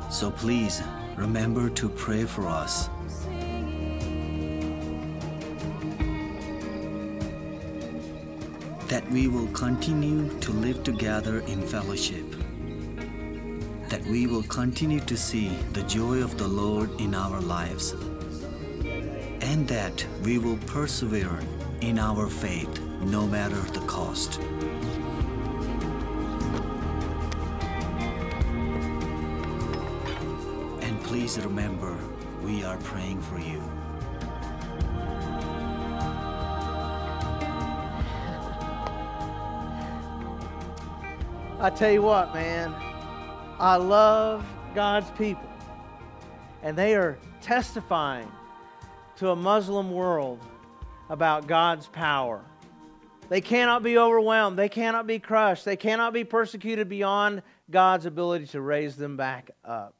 So 0.09 0.31
please 0.31 0.81
remember 1.15 1.69
to 1.69 1.87
pray 1.89 2.25
for 2.25 2.47
us. 2.47 2.89
That 8.87 9.07
we 9.11 9.27
will 9.27 9.47
continue 9.49 10.27
to 10.39 10.51
live 10.53 10.83
together 10.83 11.41
in 11.41 11.61
fellowship. 11.61 12.25
That 13.89 14.03
we 14.05 14.25
will 14.25 14.43
continue 14.43 15.01
to 15.01 15.15
see 15.15 15.49
the 15.73 15.83
joy 15.83 16.23
of 16.23 16.39
the 16.39 16.47
Lord 16.47 16.89
in 16.99 17.13
our 17.13 17.39
lives 17.41 17.93
and 19.57 19.67
that 19.67 20.05
we 20.21 20.37
will 20.37 20.57
persevere 20.67 21.39
in 21.81 21.97
our 21.97 22.27
faith 22.27 22.79
no 23.01 23.25
matter 23.25 23.59
the 23.71 23.79
cost. 23.87 24.39
And 30.79 31.01
please 31.01 31.39
remember, 31.39 31.97
we 32.43 32.63
are 32.63 32.77
praying 32.77 33.19
for 33.23 33.39
you. 33.39 33.59
I 41.59 41.71
tell 41.75 41.91
you 41.91 42.03
what, 42.03 42.31
man, 42.31 42.75
I 43.57 43.77
love 43.77 44.45
God's 44.75 45.09
people. 45.17 45.49
And 46.61 46.77
they 46.77 46.93
are 46.93 47.17
testifying 47.41 48.31
to 49.17 49.31
a 49.31 49.35
Muslim 49.35 49.91
world 49.91 50.39
about 51.09 51.47
God's 51.47 51.87
power. 51.87 52.43
They 53.29 53.41
cannot 53.41 53.81
be 53.81 53.97
overwhelmed. 53.97 54.57
They 54.59 54.69
cannot 54.69 55.07
be 55.07 55.17
crushed. 55.17 55.65
They 55.65 55.75
cannot 55.75 56.13
be 56.13 56.23
persecuted 56.23 56.87
beyond 56.87 57.41
God's 57.69 58.05
ability 58.05 58.45
to 58.47 58.61
raise 58.61 58.95
them 58.95 59.17
back 59.17 59.51
up. 59.65 59.95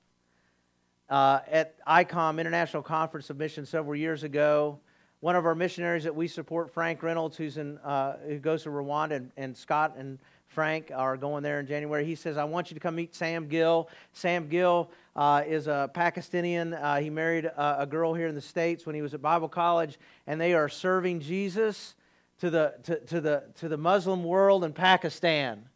Uh, 1.09 1.39
at 1.49 1.83
ICOM, 1.85 2.39
International 2.39 2.83
Conference 2.83 3.29
of 3.29 3.37
Missions, 3.37 3.69
several 3.69 3.95
years 3.95 4.23
ago, 4.23 4.79
one 5.19 5.35
of 5.35 5.45
our 5.45 5.55
missionaries 5.55 6.03
that 6.03 6.15
we 6.15 6.27
support, 6.27 6.71
Frank 6.71 7.01
Reynolds, 7.01 7.37
who's 7.37 7.57
in, 7.57 7.79
uh, 7.79 8.17
who 8.27 8.37
goes 8.37 8.63
to 8.63 8.69
Rwanda, 8.69 9.15
and, 9.15 9.31
and 9.35 9.57
Scott 9.57 9.95
and 9.97 10.19
Frank 10.47 10.91
are 10.93 11.17
going 11.17 11.43
there 11.43 11.59
in 11.59 11.67
January. 11.67 12.05
He 12.05 12.15
says, 12.15 12.37
I 12.37 12.43
want 12.43 12.69
you 12.69 12.75
to 12.75 12.79
come 12.79 12.95
meet 12.95 13.15
Sam 13.15 13.47
Gill. 13.47 13.89
Sam 14.13 14.47
Gill 14.47 14.89
uh, 15.17 15.43
is 15.47 15.67
a 15.67 15.89
Pakistani. 15.93 16.79
Uh, 16.79 16.99
he 16.99 17.09
married 17.09 17.45
a, 17.45 17.81
a, 17.81 17.85
girl 17.85 18.13
here 18.13 18.27
in 18.27 18.35
the 18.35 18.41
States 18.41 18.85
when 18.85 18.93
he 18.93 19.01
was 19.01 19.15
at 19.15 19.21
Bible 19.21 19.49
college, 19.49 19.97
and 20.27 20.39
they 20.39 20.53
are 20.53 20.69
serving 20.69 21.19
Jesus 21.19 21.95
to 22.39 22.51
the, 22.51 22.75
to, 22.83 22.99
to 22.99 23.19
the, 23.19 23.43
to 23.55 23.67
the 23.67 23.77
Muslim 23.77 24.23
world 24.23 24.63
in 24.63 24.73
Pakistan. 24.73 25.67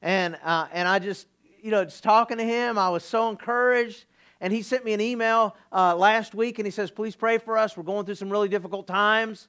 And, 0.00 0.38
uh, 0.42 0.66
and 0.72 0.88
I 0.88 0.98
just, 0.98 1.26
you 1.62 1.70
know, 1.70 1.84
just 1.84 2.02
talking 2.02 2.38
to 2.38 2.44
him, 2.44 2.78
I 2.78 2.88
was 2.88 3.04
so 3.04 3.28
encouraged. 3.28 4.06
And 4.40 4.52
he 4.52 4.62
sent 4.62 4.84
me 4.84 4.92
an 4.94 5.00
email 5.00 5.56
uh, 5.72 5.94
last 5.94 6.34
week, 6.34 6.58
and 6.58 6.66
he 6.66 6.70
says, 6.70 6.90
Please 6.90 7.14
pray 7.14 7.38
for 7.38 7.56
us. 7.56 7.76
We're 7.76 7.82
going 7.82 8.04
through 8.04 8.16
some 8.16 8.30
really 8.30 8.48
difficult 8.48 8.86
times. 8.86 9.48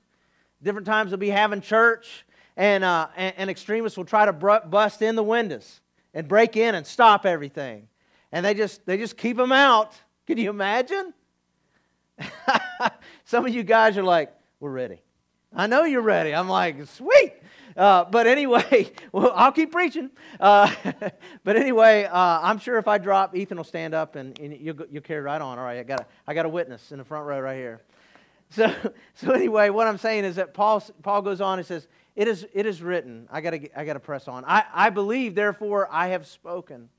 Different 0.61 0.85
times 0.85 1.11
we'll 1.11 1.17
be 1.17 1.29
having 1.29 1.61
church 1.61 2.25
and, 2.57 2.83
uh, 2.83 3.07
and, 3.15 3.33
and, 3.37 3.49
extremists 3.49 3.97
will 3.97 4.05
try 4.05 4.25
to 4.25 4.33
br- 4.33 4.65
bust 4.65 5.01
in 5.01 5.15
the 5.15 5.23
windows 5.23 5.81
and 6.13 6.27
break 6.27 6.55
in 6.55 6.75
and 6.75 6.87
stop 6.87 7.25
everything. 7.25 7.87
And 8.35 8.45
they 8.45 8.53
just, 8.53 8.85
they 8.85 8.97
just 8.97 9.15
keep 9.15 9.37
them 9.37 9.53
out. 9.53 9.93
Can 10.27 10.37
you 10.37 10.49
imagine? 10.49 11.13
Some 13.23 13.45
of 13.45 13.55
you 13.55 13.63
guys 13.63 13.97
are 13.97 14.03
like, 14.03 14.29
we're 14.59 14.71
ready. 14.71 15.01
I 15.55 15.67
know 15.67 15.85
you're 15.85 16.01
ready. 16.01 16.35
I'm 16.35 16.49
like, 16.49 16.85
sweet. 16.85 17.31
Uh, 17.77 18.03
but 18.03 18.27
anyway, 18.27 18.91
well, 19.13 19.31
I'll 19.33 19.53
keep 19.53 19.71
preaching. 19.71 20.09
Uh, 20.37 20.69
but 21.45 21.55
anyway, 21.55 22.03
uh, 22.11 22.41
I'm 22.43 22.59
sure 22.59 22.77
if 22.77 22.89
I 22.89 22.97
drop, 22.97 23.37
Ethan 23.37 23.55
will 23.55 23.63
stand 23.63 23.93
up 23.93 24.17
and, 24.17 24.37
and 24.37 24.59
you'll, 24.59 24.75
you'll 24.91 25.01
carry 25.01 25.21
right 25.21 25.41
on. 25.41 25.57
All 25.57 25.63
right, 25.63 25.79
I 25.79 25.83
got, 25.83 26.01
a, 26.01 26.05
I 26.27 26.33
got 26.33 26.45
a 26.45 26.49
witness 26.49 26.91
in 26.91 26.97
the 26.97 27.05
front 27.05 27.25
row 27.25 27.39
right 27.39 27.55
here. 27.55 27.83
So, 28.49 28.69
so 29.13 29.31
anyway, 29.31 29.69
what 29.69 29.87
I'm 29.87 29.97
saying 29.97 30.25
is 30.25 30.35
that 30.35 30.53
Paul, 30.53 30.83
Paul 31.03 31.21
goes 31.21 31.39
on 31.39 31.57
and 31.57 31.65
says, 31.65 31.87
it 32.17 32.27
is, 32.27 32.45
it 32.53 32.65
is 32.65 32.81
written. 32.81 33.29
I 33.31 33.39
got 33.39 33.53
I 33.53 33.85
to 33.85 33.99
press 34.01 34.27
on. 34.27 34.43
I, 34.43 34.65
I 34.73 34.89
believe, 34.89 35.35
therefore, 35.35 35.87
I 35.89 36.07
have 36.07 36.27
spoken. 36.27 36.89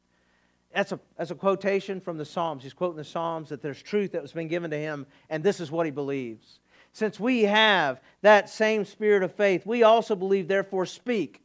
That's 0.76 0.92
a, 0.92 1.00
that's 1.16 1.30
a 1.30 1.34
quotation 1.34 2.02
from 2.02 2.18
the 2.18 2.26
Psalms. 2.26 2.62
He's 2.62 2.74
quoting 2.74 2.98
the 2.98 3.04
Psalms 3.04 3.48
that 3.48 3.62
there's 3.62 3.82
truth 3.82 4.12
that 4.12 4.20
was 4.20 4.32
been 4.32 4.46
given 4.46 4.70
to 4.72 4.78
him, 4.78 5.06
and 5.30 5.42
this 5.42 5.58
is 5.58 5.70
what 5.70 5.86
he 5.86 5.90
believes. 5.90 6.60
Since 6.92 7.18
we 7.18 7.44
have 7.44 7.98
that 8.20 8.50
same 8.50 8.84
spirit 8.84 9.22
of 9.22 9.34
faith, 9.34 9.64
we 9.64 9.84
also 9.84 10.14
believe, 10.14 10.48
therefore, 10.48 10.84
speak. 10.84 11.40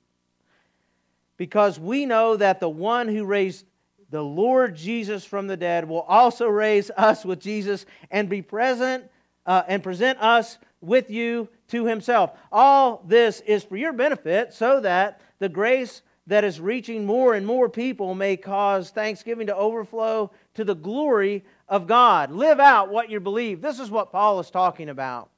Because 1.38 1.80
we 1.80 2.06
know 2.06 2.36
that 2.36 2.60
the 2.60 2.68
one 2.68 3.08
who 3.08 3.24
raised 3.24 3.66
the 4.10 4.22
Lord 4.22 4.76
Jesus 4.76 5.24
from 5.24 5.48
the 5.48 5.56
dead 5.56 5.88
will 5.88 6.02
also 6.02 6.48
raise 6.48 6.92
us 6.98 7.24
with 7.24 7.40
Jesus 7.40 7.86
and 8.12 8.28
be 8.28 8.42
present 8.42 9.06
uh, 9.46 9.64
and 9.66 9.82
present 9.82 10.20
us 10.20 10.58
with 10.82 11.10
you 11.10 11.48
to 11.70 11.86
himself. 11.86 12.32
All 12.52 13.02
this 13.08 13.40
is 13.40 13.64
for 13.64 13.78
your 13.78 13.94
benefit 13.94 14.54
so 14.54 14.82
that 14.82 15.22
the 15.40 15.48
grace 15.48 16.02
that 16.32 16.46
is 16.46 16.62
reaching 16.62 17.06
more 17.06 17.34
and 17.34 17.46
more 17.46 17.68
people 17.68 18.16
may 18.16 18.38
cause 18.38 18.90
thanksgiving 18.90 19.48
to 19.48 19.56
overflow 19.56 20.32
to 20.54 20.64
the 20.64 20.74
glory 20.74 21.44
of 21.68 21.88
God. 21.88 22.32
Live 22.32 22.58
out 22.58 22.90
what 22.90 23.10
you 23.10 23.20
believe. 23.20 23.62
This 23.62 23.82
is 23.82 23.92
what 23.92 24.14
Paul 24.14 24.40
is 24.40 24.50
talking 24.50 24.88
about. 24.88 25.30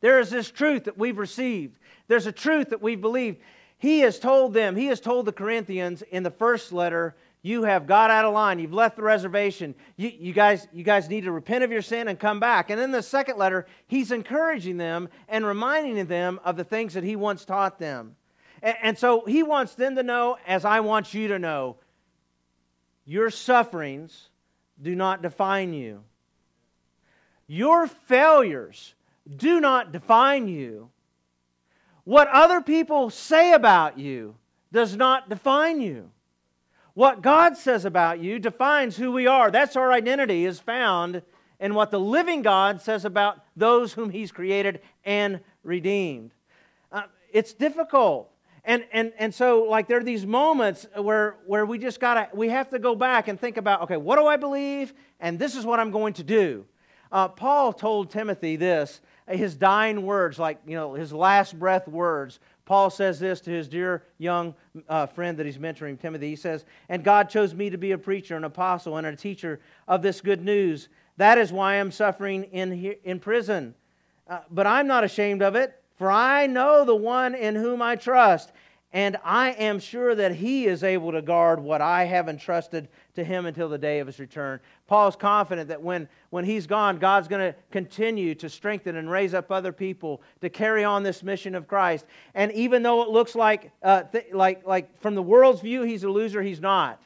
There 0.00 0.18
is 0.18 0.28
this 0.28 0.50
truth 0.50 0.84
that 0.84 0.98
we've 0.98 1.18
received, 1.18 1.78
there's 2.08 2.26
a 2.26 2.32
truth 2.32 2.70
that 2.70 2.82
we 2.82 2.96
believe. 2.96 3.36
He 3.78 4.00
has 4.00 4.18
told 4.18 4.54
them, 4.54 4.74
he 4.74 4.86
has 4.86 4.98
told 4.98 5.24
the 5.24 5.32
Corinthians 5.32 6.02
in 6.02 6.24
the 6.24 6.32
first 6.32 6.72
letter 6.72 7.14
you 7.42 7.62
have 7.62 7.86
got 7.86 8.10
out 8.10 8.24
of 8.24 8.34
line. 8.34 8.58
You've 8.58 8.72
left 8.72 8.96
the 8.96 9.02
reservation. 9.02 9.72
You, 9.96 10.10
you, 10.16 10.32
guys, 10.32 10.66
you 10.72 10.82
guys 10.82 11.08
need 11.08 11.24
to 11.24 11.32
repent 11.32 11.62
of 11.62 11.70
your 11.70 11.82
sin 11.82 12.08
and 12.08 12.18
come 12.18 12.40
back. 12.40 12.70
And 12.70 12.80
in 12.80 12.90
the 12.90 13.02
second 13.02 13.38
letter, 13.38 13.66
he's 13.86 14.10
encouraging 14.10 14.78
them 14.78 15.08
and 15.28 15.46
reminding 15.46 16.06
them 16.06 16.40
of 16.44 16.56
the 16.56 16.64
things 16.64 16.94
that 16.94 17.04
he 17.04 17.14
once 17.14 17.44
taught 17.44 17.78
them. 17.78 18.16
And, 18.62 18.96
so 18.96 19.24
he 19.26 19.42
wants 19.42 19.74
them 19.74 19.96
to 19.96 20.04
know, 20.04 20.38
as 20.46 20.64
I 20.64 20.80
want 20.80 21.12
you 21.12 21.28
to 21.28 21.38
know, 21.38 21.76
your 23.04 23.28
sufferings 23.28 24.28
do 24.80 24.94
not 24.94 25.20
define 25.20 25.72
you. 25.72 26.04
Your 27.48 27.88
failures 27.88 28.94
do 29.36 29.60
not 29.60 29.90
define 29.90 30.46
you. 30.46 30.90
What 32.04 32.28
other 32.28 32.60
people 32.60 33.10
say 33.10 33.52
about 33.52 33.98
you 33.98 34.36
does 34.72 34.96
not 34.96 35.28
define 35.28 35.80
you. 35.80 36.10
What 36.94 37.22
God 37.22 37.56
says 37.56 37.84
about 37.84 38.20
you 38.20 38.38
defines 38.38 38.96
who 38.96 39.12
we 39.12 39.26
are. 39.26 39.50
That's 39.50 39.76
our 39.76 39.92
identity, 39.92 40.44
is 40.44 40.60
found 40.60 41.22
in 41.58 41.74
what 41.74 41.90
the 41.90 42.00
living 42.00 42.42
God 42.42 42.80
says 42.80 43.04
about 43.04 43.38
those 43.56 43.92
whom 43.92 44.10
He's 44.10 44.32
created 44.32 44.80
and 45.04 45.40
redeemed. 45.62 46.32
Uh, 46.90 47.02
it's 47.32 47.54
difficult. 47.54 48.31
And, 48.64 48.84
and, 48.92 49.12
and 49.18 49.34
so, 49.34 49.64
like, 49.64 49.88
there 49.88 49.98
are 49.98 50.04
these 50.04 50.24
moments 50.24 50.86
where, 50.96 51.36
where 51.46 51.66
we 51.66 51.78
just 51.78 51.98
got 51.98 52.14
to, 52.14 52.36
we 52.36 52.48
have 52.48 52.70
to 52.70 52.78
go 52.78 52.94
back 52.94 53.26
and 53.28 53.40
think 53.40 53.56
about, 53.56 53.82
okay, 53.82 53.96
what 53.96 54.16
do 54.16 54.26
I 54.26 54.36
believe? 54.36 54.94
And 55.18 55.38
this 55.38 55.56
is 55.56 55.66
what 55.66 55.80
I'm 55.80 55.90
going 55.90 56.14
to 56.14 56.22
do. 56.22 56.64
Uh, 57.10 57.28
Paul 57.28 57.72
told 57.72 58.10
Timothy 58.10 58.56
this, 58.56 59.00
his 59.28 59.54
dying 59.54 60.02
words, 60.06 60.38
like, 60.38 60.58
you 60.66 60.76
know, 60.76 60.94
his 60.94 61.12
last 61.12 61.58
breath 61.58 61.88
words 61.88 62.38
Paul 62.64 62.90
says 62.90 63.18
this 63.18 63.40
to 63.42 63.50
his 63.50 63.68
dear 63.68 64.04
young 64.18 64.54
uh, 64.88 65.06
friend 65.06 65.36
that 65.38 65.46
he's 65.46 65.58
mentoring, 65.58 66.00
Timothy. 66.00 66.30
He 66.30 66.36
says, 66.36 66.64
And 66.88 67.02
God 67.02 67.28
chose 67.28 67.54
me 67.54 67.70
to 67.70 67.78
be 67.78 67.92
a 67.92 67.98
preacher, 67.98 68.36
an 68.36 68.44
apostle, 68.44 68.96
and 68.96 69.06
a 69.06 69.16
teacher 69.16 69.60
of 69.88 70.02
this 70.02 70.20
good 70.20 70.42
news. 70.42 70.88
That 71.16 71.38
is 71.38 71.52
why 71.52 71.74
I'm 71.74 71.90
suffering 71.90 72.44
in, 72.44 72.94
in 73.04 73.18
prison. 73.18 73.74
Uh, 74.28 74.40
but 74.50 74.66
I'm 74.66 74.86
not 74.86 75.02
ashamed 75.02 75.42
of 75.42 75.56
it, 75.56 75.81
for 76.02 76.10
I 76.10 76.48
know 76.48 76.84
the 76.84 76.96
one 76.96 77.36
in 77.36 77.54
whom 77.54 77.80
I 77.80 77.94
trust. 77.94 78.50
and 78.92 79.16
I 79.22 79.52
am 79.52 79.78
sure 79.78 80.16
that 80.16 80.34
he 80.34 80.66
is 80.66 80.82
able 80.82 81.12
to 81.12 81.22
guard 81.22 81.60
what 81.60 81.80
I 81.80 82.06
have 82.06 82.28
entrusted 82.28 82.88
to 83.14 83.22
him 83.22 83.46
until 83.46 83.68
the 83.68 83.78
day 83.78 84.00
of 84.00 84.08
his 84.08 84.18
return. 84.18 84.58
Paul's 84.88 85.14
confident 85.14 85.68
that 85.68 85.80
when, 85.80 86.08
when 86.30 86.44
he's 86.44 86.66
gone, 86.66 86.98
God's 86.98 87.28
going 87.28 87.52
to 87.52 87.56
continue 87.70 88.34
to 88.34 88.48
strengthen 88.48 88.96
and 88.96 89.08
raise 89.08 89.32
up 89.32 89.52
other 89.52 89.70
people 89.70 90.22
to 90.40 90.50
carry 90.50 90.82
on 90.82 91.04
this 91.04 91.22
mission 91.22 91.54
of 91.54 91.68
Christ. 91.68 92.04
And 92.34 92.50
even 92.50 92.82
though 92.82 93.02
it 93.02 93.08
looks 93.08 93.36
like, 93.36 93.70
uh, 93.84 94.02
th- 94.02 94.32
like, 94.32 94.66
like 94.66 95.00
from 95.00 95.14
the 95.14 95.22
world's 95.22 95.60
view, 95.60 95.82
he's 95.82 96.02
a 96.02 96.10
loser, 96.10 96.42
he's 96.42 96.60
not. 96.60 97.00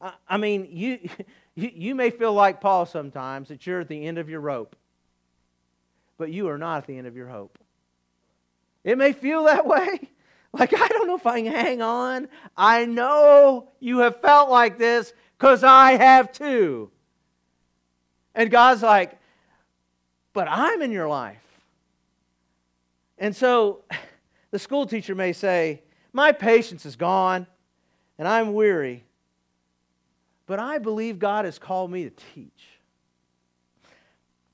Uh, 0.00 0.10
I 0.28 0.36
mean, 0.36 0.66
you, 0.68 0.98
you, 1.54 1.70
you 1.72 1.94
may 1.94 2.10
feel 2.10 2.32
like 2.32 2.60
Paul 2.60 2.86
sometimes 2.86 3.50
that 3.50 3.68
you're 3.68 3.82
at 3.82 3.88
the 3.88 4.04
end 4.04 4.18
of 4.18 4.28
your 4.28 4.40
rope, 4.40 4.74
but 6.18 6.32
you 6.32 6.48
are 6.48 6.58
not 6.58 6.78
at 6.78 6.86
the 6.88 6.98
end 6.98 7.06
of 7.06 7.14
your 7.14 7.28
hope. 7.28 7.56
It 8.84 8.98
may 8.98 9.12
feel 9.12 9.44
that 9.44 9.66
way. 9.74 10.08
Like, 10.52 10.74
I 10.74 10.86
don't 10.88 11.06
know 11.06 11.16
if 11.16 11.26
I 11.26 11.42
can 11.42 11.52
hang 11.52 11.80
on. 11.80 12.28
I 12.56 12.84
know 12.84 13.70
you 13.80 14.00
have 14.00 14.20
felt 14.20 14.50
like 14.50 14.78
this 14.78 15.12
because 15.38 15.64
I 15.64 15.92
have 15.92 16.30
too. 16.30 16.90
And 18.34 18.50
God's 18.50 18.82
like, 18.82 19.18
but 20.32 20.48
I'm 20.50 20.82
in 20.82 20.92
your 20.92 21.08
life. 21.08 21.38
And 23.18 23.34
so 23.34 23.84
the 24.50 24.58
school 24.58 24.86
teacher 24.86 25.14
may 25.14 25.32
say, 25.32 25.82
My 26.12 26.32
patience 26.32 26.84
is 26.84 26.96
gone 26.96 27.46
and 28.18 28.28
I'm 28.28 28.52
weary, 28.52 29.04
but 30.46 30.58
I 30.58 30.78
believe 30.78 31.18
God 31.18 31.46
has 31.46 31.58
called 31.58 31.90
me 31.90 32.04
to 32.04 32.10
teach. 32.34 32.64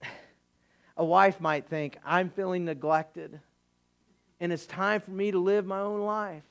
A 0.96 1.04
wife 1.04 1.40
might 1.40 1.66
think, 1.66 1.98
I'm 2.04 2.30
feeling 2.30 2.64
neglected 2.64 3.40
and 4.40 4.52
it's 4.52 4.66
time 4.66 5.00
for 5.00 5.10
me 5.10 5.30
to 5.30 5.38
live 5.38 5.66
my 5.66 5.80
own 5.80 6.00
life. 6.00 6.44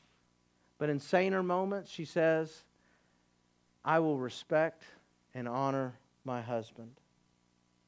But 0.78 0.90
in 0.90 1.00
saner 1.00 1.42
moments, 1.42 1.90
she 1.90 2.06
says, 2.06 2.64
I 3.84 4.00
will 4.00 4.18
respect 4.18 4.84
and 5.34 5.48
honor 5.48 5.94
my 6.24 6.42
husband. 6.42 6.92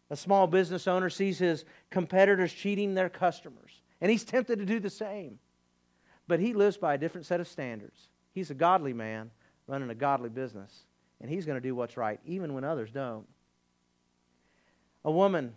A 0.09 0.15
small 0.15 0.47
business 0.47 0.87
owner 0.87 1.09
sees 1.09 1.37
his 1.37 1.65
competitors 1.89 2.51
cheating 2.51 2.95
their 2.95 3.09
customers, 3.09 3.81
and 4.01 4.09
he's 4.09 4.23
tempted 4.23 4.57
to 4.59 4.65
do 4.65 4.79
the 4.79 4.89
same. 4.89 5.37
But 6.27 6.39
he 6.39 6.53
lives 6.53 6.77
by 6.77 6.95
a 6.95 6.97
different 6.97 7.27
set 7.27 7.39
of 7.39 7.47
standards. 7.47 8.09
He's 8.33 8.49
a 8.49 8.55
godly 8.55 8.93
man 8.93 9.31
running 9.67 9.89
a 9.89 9.95
godly 9.95 10.29
business, 10.29 10.85
and 11.21 11.29
he's 11.29 11.45
going 11.45 11.57
to 11.57 11.67
do 11.67 11.75
what's 11.75 11.97
right, 11.97 12.19
even 12.25 12.53
when 12.53 12.63
others 12.63 12.89
don't. 12.91 13.27
A 15.05 15.11
woman, 15.11 15.53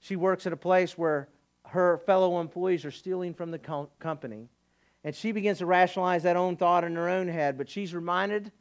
she 0.00 0.16
works 0.16 0.46
at 0.46 0.52
a 0.52 0.56
place 0.56 0.98
where 0.98 1.28
her 1.74 1.98
fellow 1.98 2.40
employees 2.40 2.84
are 2.84 2.92
stealing 2.92 3.34
from 3.34 3.50
the 3.50 3.58
co- 3.58 3.90
company. 3.98 4.48
And 5.02 5.14
she 5.14 5.32
begins 5.32 5.58
to 5.58 5.66
rationalize 5.66 6.22
that 6.22 6.36
own 6.36 6.56
thought 6.56 6.84
in 6.84 6.94
her 6.94 7.08
own 7.08 7.26
head, 7.26 7.58
but 7.58 7.68
she's 7.68 7.92
reminded 7.92 8.52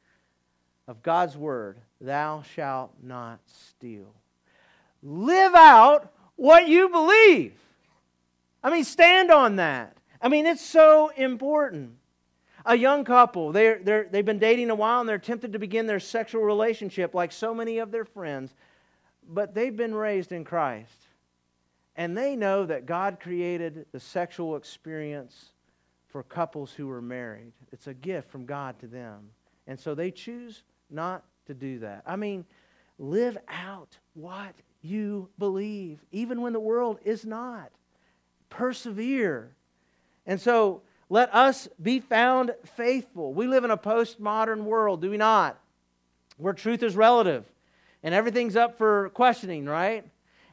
of 0.88 1.02
God's 1.04 1.38
word 1.38 1.78
Thou 2.02 2.42
shalt 2.56 2.92
not 3.02 3.40
steal. 3.46 4.14
Live 5.04 5.54
out 5.54 6.12
what 6.36 6.68
you 6.68 6.90
believe. 6.90 7.54
I 8.64 8.72
mean, 8.72 8.84
stand 8.84 9.32
on 9.32 9.58
that. 9.58 9.96
I 10.20 10.28
mean, 10.28 10.48
it's 10.48 10.66
so 10.66 11.10
important. 11.10 11.92
A 12.66 12.76
young 12.76 13.04
couple, 13.04 13.52
they're, 13.52 13.80
they're, 13.84 14.08
they've 14.10 14.26
been 14.26 14.40
dating 14.40 14.70
a 14.70 14.76
while 14.76 15.02
and 15.02 15.08
they're 15.08 15.20
tempted 15.20 15.54
to 15.54 15.60
begin 15.60 15.86
their 15.86 16.00
sexual 16.00 16.44
relationship 16.44 17.14
like 17.14 17.32
so 17.32 17.54
many 17.54 17.78
of 17.78 17.92
their 17.92 18.06
friends, 18.06 18.56
but 19.30 19.54
they've 19.54 19.76
been 19.76 19.94
raised 19.94 20.32
in 20.32 20.44
Christ. 20.44 21.03
And 21.96 22.18
they 22.18 22.36
know 22.36 22.66
that 22.66 22.86
God 22.86 23.20
created 23.20 23.86
the 23.92 24.00
sexual 24.00 24.56
experience 24.56 25.52
for 26.08 26.24
couples 26.24 26.72
who 26.72 26.90
are 26.90 27.02
married. 27.02 27.54
It's 27.72 27.88
a 27.88 27.94
gift 27.94 28.30
from 28.30 28.46
God 28.46 28.80
to 28.80 28.88
them. 28.88 29.30
And 29.68 29.80
so 29.80 29.96
they 29.96 30.12
choose 30.12 30.64
not 30.90 31.24
to 31.48 31.54
do 31.54 31.80
that. 31.80 32.04
I 32.06 32.16
mean, 32.16 32.46
live 32.98 33.38
out 33.48 33.98
what 34.14 34.54
you 34.82 35.30
believe, 35.40 36.00
even 36.12 36.42
when 36.42 36.54
the 36.54 36.60
world 36.60 37.00
is 37.04 37.26
not. 37.26 37.72
Persevere. 38.50 39.56
And 40.26 40.40
so 40.40 40.82
let 41.10 41.34
us 41.34 41.68
be 41.82 42.00
found 42.00 42.54
faithful. 42.76 43.34
We 43.34 43.48
live 43.48 43.64
in 43.64 43.72
a 43.72 43.78
postmodern 43.78 44.64
world, 44.64 45.02
do 45.02 45.10
we 45.10 45.18
not? 45.18 45.60
Where 46.38 46.54
truth 46.54 46.84
is 46.84 46.96
relative 46.96 47.46
and 48.04 48.14
everything's 48.14 48.56
up 48.56 48.78
for 48.78 49.10
questioning, 49.10 49.66
right? 49.66 50.06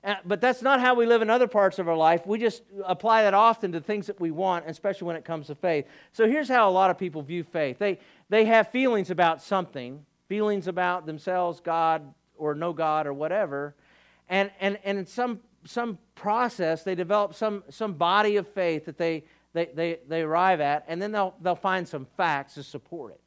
Uh, 0.03 0.15
but 0.25 0.41
that's 0.41 0.63
not 0.63 0.81
how 0.81 0.95
we 0.95 1.05
live 1.05 1.21
in 1.21 1.29
other 1.29 1.47
parts 1.47 1.79
of 1.79 1.87
our 1.89 1.97
life. 1.97 2.27
We 2.27 2.39
just 2.39 2.63
apply 2.85 3.23
that 3.23 3.35
often 3.35 3.73
to 3.73 3.81
things 3.81 4.07
that 4.07 4.19
we 4.19 4.31
want, 4.31 4.65
especially 4.67 5.07
when 5.07 5.17
it 5.17 5.25
comes 5.25 5.49
to 5.49 5.55
faith. 5.55 5.87
So 6.13 6.27
here's 6.27 6.49
how 6.49 6.69
a 6.69 6.73
lot 6.73 6.91
of 6.91 6.97
people 6.97 7.23
view 7.23 7.45
faith 7.45 7.79
they, 7.79 7.99
they 8.29 8.47
have 8.47 8.71
feelings 8.71 9.11
about 9.11 9.43
something, 9.43 10.05
feelings 10.27 10.69
about 10.69 11.05
themselves, 11.05 11.61
God, 11.61 12.15
or 12.37 12.55
no 12.55 12.73
God, 12.73 13.07
or 13.07 13.13
whatever. 13.13 13.75
And, 14.29 14.51
and, 14.61 14.79
and 14.85 14.99
in 14.99 15.07
some, 15.07 15.41
some 15.65 15.99
process, 16.15 16.83
they 16.83 16.95
develop 16.95 17.35
some, 17.35 17.63
some 17.69 17.93
body 17.93 18.37
of 18.37 18.49
faith 18.49 18.87
that 18.87 18.97
they, 18.97 19.25
they, 19.53 19.67
they, 19.75 19.99
they 20.09 20.23
arrive 20.23 20.61
at, 20.61 20.85
and 20.89 21.03
then 21.03 21.13
they'll, 21.13 21.35
they'll 21.43 21.57
find 21.57 21.87
some 21.87 22.07
facts 22.17 22.55
to 22.55 22.63
support 22.63 23.13
it. 23.13 23.21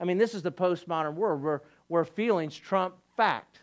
I 0.00 0.04
mean, 0.04 0.16
this 0.16 0.34
is 0.34 0.42
the 0.42 0.52
postmodern 0.52 1.14
world 1.14 1.42
where, 1.42 1.62
where 1.88 2.04
feelings 2.04 2.56
trump 2.56 2.94
fact 3.16 3.62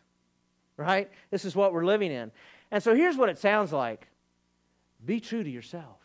right? 0.77 1.09
This 1.31 1.45
is 1.45 1.55
what 1.55 1.73
we're 1.73 1.85
living 1.85 2.11
in. 2.11 2.31
And 2.71 2.81
so 2.81 2.95
here's 2.95 3.17
what 3.17 3.29
it 3.29 3.37
sounds 3.37 3.71
like 3.71 4.07
be 5.03 5.19
true 5.19 5.43
to 5.43 5.49
yourself. 5.49 5.99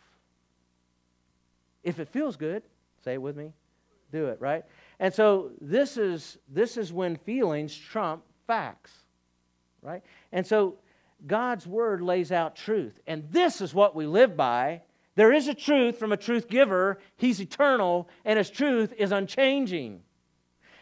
If 1.83 1.99
it 1.99 2.09
feels 2.09 2.35
good, 2.35 2.63
say 3.03 3.13
it 3.13 3.21
with 3.21 3.35
me, 3.35 3.53
do 4.11 4.27
it, 4.27 4.39
right? 4.39 4.63
And 4.99 5.13
so 5.13 5.51
this 5.59 5.97
is 5.97 6.37
this 6.47 6.77
is 6.77 6.93
when 6.93 7.15
feelings 7.15 7.75
trump 7.75 8.23
facts, 8.45 8.91
right? 9.81 10.03
And 10.31 10.45
so 10.45 10.77
God's 11.25 11.65
word 11.65 12.01
lays 12.01 12.31
out 12.31 12.55
truth, 12.55 12.99
and 13.07 13.23
this 13.31 13.61
is 13.61 13.73
what 13.73 13.95
we 13.95 14.05
live 14.05 14.37
by. 14.37 14.81
There 15.15 15.33
is 15.33 15.47
a 15.47 15.53
truth 15.53 15.97
from 15.97 16.11
a 16.11 16.17
truth 16.17 16.47
giver. 16.47 16.99
He's 17.17 17.41
eternal, 17.41 18.09
and 18.23 18.37
his 18.37 18.49
truth 18.49 18.93
is 18.97 19.11
unchanging. 19.11 20.01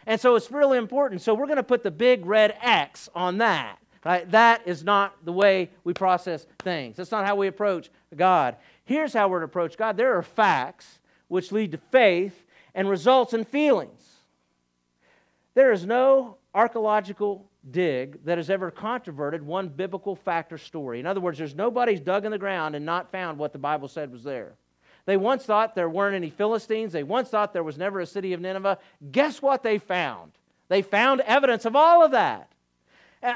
And 0.09 0.19
so 0.19 0.35
it's 0.35 0.49
really 0.49 0.79
important. 0.79 1.21
So 1.21 1.35
we're 1.35 1.45
going 1.45 1.57
to 1.57 1.63
put 1.63 1.83
the 1.83 1.91
big 1.91 2.25
red 2.25 2.57
X 2.63 3.09
on 3.13 3.37
that. 3.37 3.77
Right? 4.03 4.29
That 4.31 4.63
is 4.65 4.83
not 4.83 5.13
the 5.23 5.31
way 5.31 5.69
we 5.83 5.93
process 5.93 6.47
things. 6.63 6.95
That's 6.97 7.11
not 7.11 7.27
how 7.27 7.35
we 7.35 7.45
approach 7.45 7.91
God. 8.15 8.55
Here's 8.85 9.13
how 9.13 9.27
we're 9.27 9.39
to 9.39 9.45
approach 9.45 9.77
God. 9.77 9.97
There 9.97 10.17
are 10.17 10.23
facts 10.23 10.97
which 11.27 11.51
lead 11.51 11.73
to 11.73 11.77
faith 11.91 12.43
and 12.73 12.89
results 12.89 13.35
in 13.35 13.45
feelings. 13.45 14.01
There 15.53 15.71
is 15.71 15.85
no 15.85 16.37
archaeological 16.55 17.45
dig 17.69 18.23
that 18.25 18.39
has 18.39 18.49
ever 18.49 18.71
controverted 18.71 19.43
one 19.43 19.67
biblical 19.67 20.15
fact 20.15 20.51
or 20.51 20.57
story. 20.57 20.99
In 20.99 21.05
other 21.05 21.21
words, 21.21 21.37
there's 21.37 21.53
nobody's 21.53 21.99
dug 21.99 22.25
in 22.25 22.31
the 22.31 22.39
ground 22.39 22.73
and 22.73 22.83
not 22.83 23.11
found 23.11 23.37
what 23.37 23.53
the 23.53 23.59
Bible 23.59 23.87
said 23.87 24.11
was 24.11 24.23
there. 24.23 24.55
They 25.05 25.17
once 25.17 25.45
thought 25.45 25.75
there 25.75 25.89
weren't 25.89 26.15
any 26.15 26.29
Philistines. 26.29 26.91
They 26.93 27.03
once 27.03 27.29
thought 27.29 27.53
there 27.53 27.63
was 27.63 27.77
never 27.77 27.99
a 27.99 28.05
city 28.05 28.33
of 28.33 28.41
Nineveh. 28.41 28.77
Guess 29.11 29.41
what 29.41 29.63
they 29.63 29.77
found? 29.77 30.31
They 30.67 30.81
found 30.81 31.21
evidence 31.21 31.65
of 31.65 31.75
all 31.75 32.03
of 32.03 32.11
that. 32.11 32.51
Uh, 33.21 33.33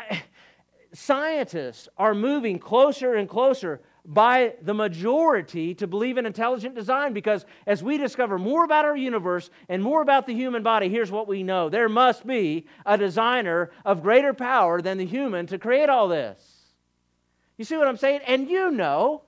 scientists 0.94 1.90
are 1.98 2.14
moving 2.14 2.60
closer 2.60 3.16
and 3.16 3.28
closer 3.28 3.82
by 4.06 4.54
the 4.62 4.74
majority 4.74 5.74
to 5.74 5.88
believe 5.88 6.18
in 6.18 6.26
intelligent 6.26 6.76
design 6.76 7.14
because 7.14 7.46
as 7.66 7.82
we 7.82 7.98
discover 7.98 8.38
more 8.38 8.66
about 8.66 8.86
our 8.86 8.98
universe 8.98 9.50
and 9.70 9.82
more 9.82 10.02
about 10.02 10.28
the 10.28 10.34
human 10.34 10.62
body, 10.62 10.90
here's 10.90 11.12
what 11.12 11.28
we 11.28 11.42
know 11.42 11.70
there 11.70 11.90
must 11.90 12.28
be 12.28 12.66
a 12.86 12.98
designer 12.98 13.72
of 13.86 14.04
greater 14.04 14.34
power 14.34 14.82
than 14.82 14.98
the 14.98 15.06
human 15.06 15.48
to 15.48 15.58
create 15.58 15.90
all 15.90 16.08
this. 16.08 16.64
You 17.58 17.64
see 17.64 17.78
what 17.78 17.88
I'm 17.88 17.98
saying? 17.98 18.22
And 18.28 18.50
you 18.50 18.72
know, 18.72 19.22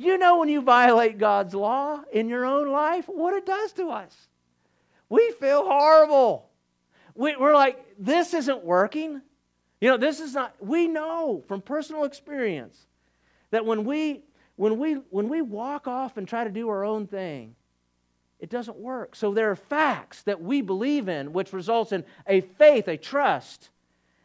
you 0.00 0.16
know 0.16 0.38
when 0.38 0.48
you 0.48 0.62
violate 0.62 1.18
God's 1.18 1.54
law 1.54 2.00
in 2.10 2.30
your 2.30 2.46
own 2.46 2.70
life, 2.70 3.04
what 3.06 3.34
it 3.34 3.44
does 3.44 3.72
to 3.72 3.90
us. 3.90 4.28
We 5.10 5.32
feel 5.32 5.62
horrible. 5.62 6.48
We, 7.14 7.34
are 7.34 7.52
like, 7.52 7.84
this 7.98 8.32
isn't 8.32 8.64
working. 8.64 9.20
You 9.78 9.90
know, 9.90 9.96
this 9.98 10.20
is 10.20 10.32
not, 10.32 10.54
we 10.58 10.88
know 10.88 11.44
from 11.46 11.60
personal 11.60 12.04
experience 12.04 12.78
that 13.50 13.66
when 13.66 13.84
we, 13.84 14.22
when 14.56 14.78
we, 14.78 14.94
when 15.10 15.28
we 15.28 15.42
walk 15.42 15.86
off 15.86 16.16
and 16.16 16.26
try 16.26 16.44
to 16.44 16.50
do 16.50 16.70
our 16.70 16.82
own 16.82 17.06
thing, 17.06 17.54
it 18.38 18.48
doesn't 18.48 18.78
work. 18.78 19.14
So 19.14 19.34
there 19.34 19.50
are 19.50 19.56
facts 19.56 20.22
that 20.22 20.40
we 20.40 20.62
believe 20.62 21.10
in, 21.10 21.34
which 21.34 21.52
results 21.52 21.92
in 21.92 22.04
a 22.26 22.40
faith, 22.40 22.88
a 22.88 22.96
trust 22.96 23.68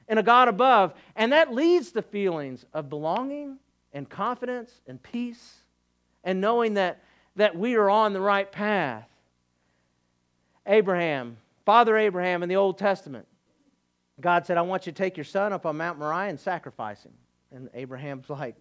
in 0.07 0.17
a 0.17 0.23
God 0.23 0.47
above. 0.47 0.93
And 1.17 1.33
that 1.33 1.53
leads 1.53 1.91
to 1.91 2.01
feelings 2.01 2.65
of 2.73 2.87
belonging 2.87 3.57
and 3.91 4.09
confidence 4.09 4.71
and 4.87 5.03
peace 5.03 5.63
and 6.25 6.41
knowing 6.41 6.73
that, 6.73 7.01
that 7.37 7.55
we 7.55 7.75
are 7.75 7.89
on 7.89 8.11
the 8.11 8.19
right 8.19 8.51
path. 8.51 9.07
Abraham, 10.65 11.37
Father 11.65 11.95
Abraham 11.95 12.43
in 12.43 12.49
the 12.49 12.55
Old 12.55 12.77
Testament, 12.77 13.27
God 14.19 14.45
said, 14.45 14.57
I 14.57 14.61
want 14.63 14.87
you 14.87 14.91
to 14.91 14.97
take 14.97 15.15
your 15.15 15.23
son 15.23 15.53
up 15.53 15.65
on 15.65 15.77
Mount 15.77 15.99
Moriah 15.99 16.29
and 16.29 16.39
sacrifice 16.39 17.03
him. 17.03 17.13
And 17.51 17.69
Abraham's 17.73 18.29
like, 18.29 18.55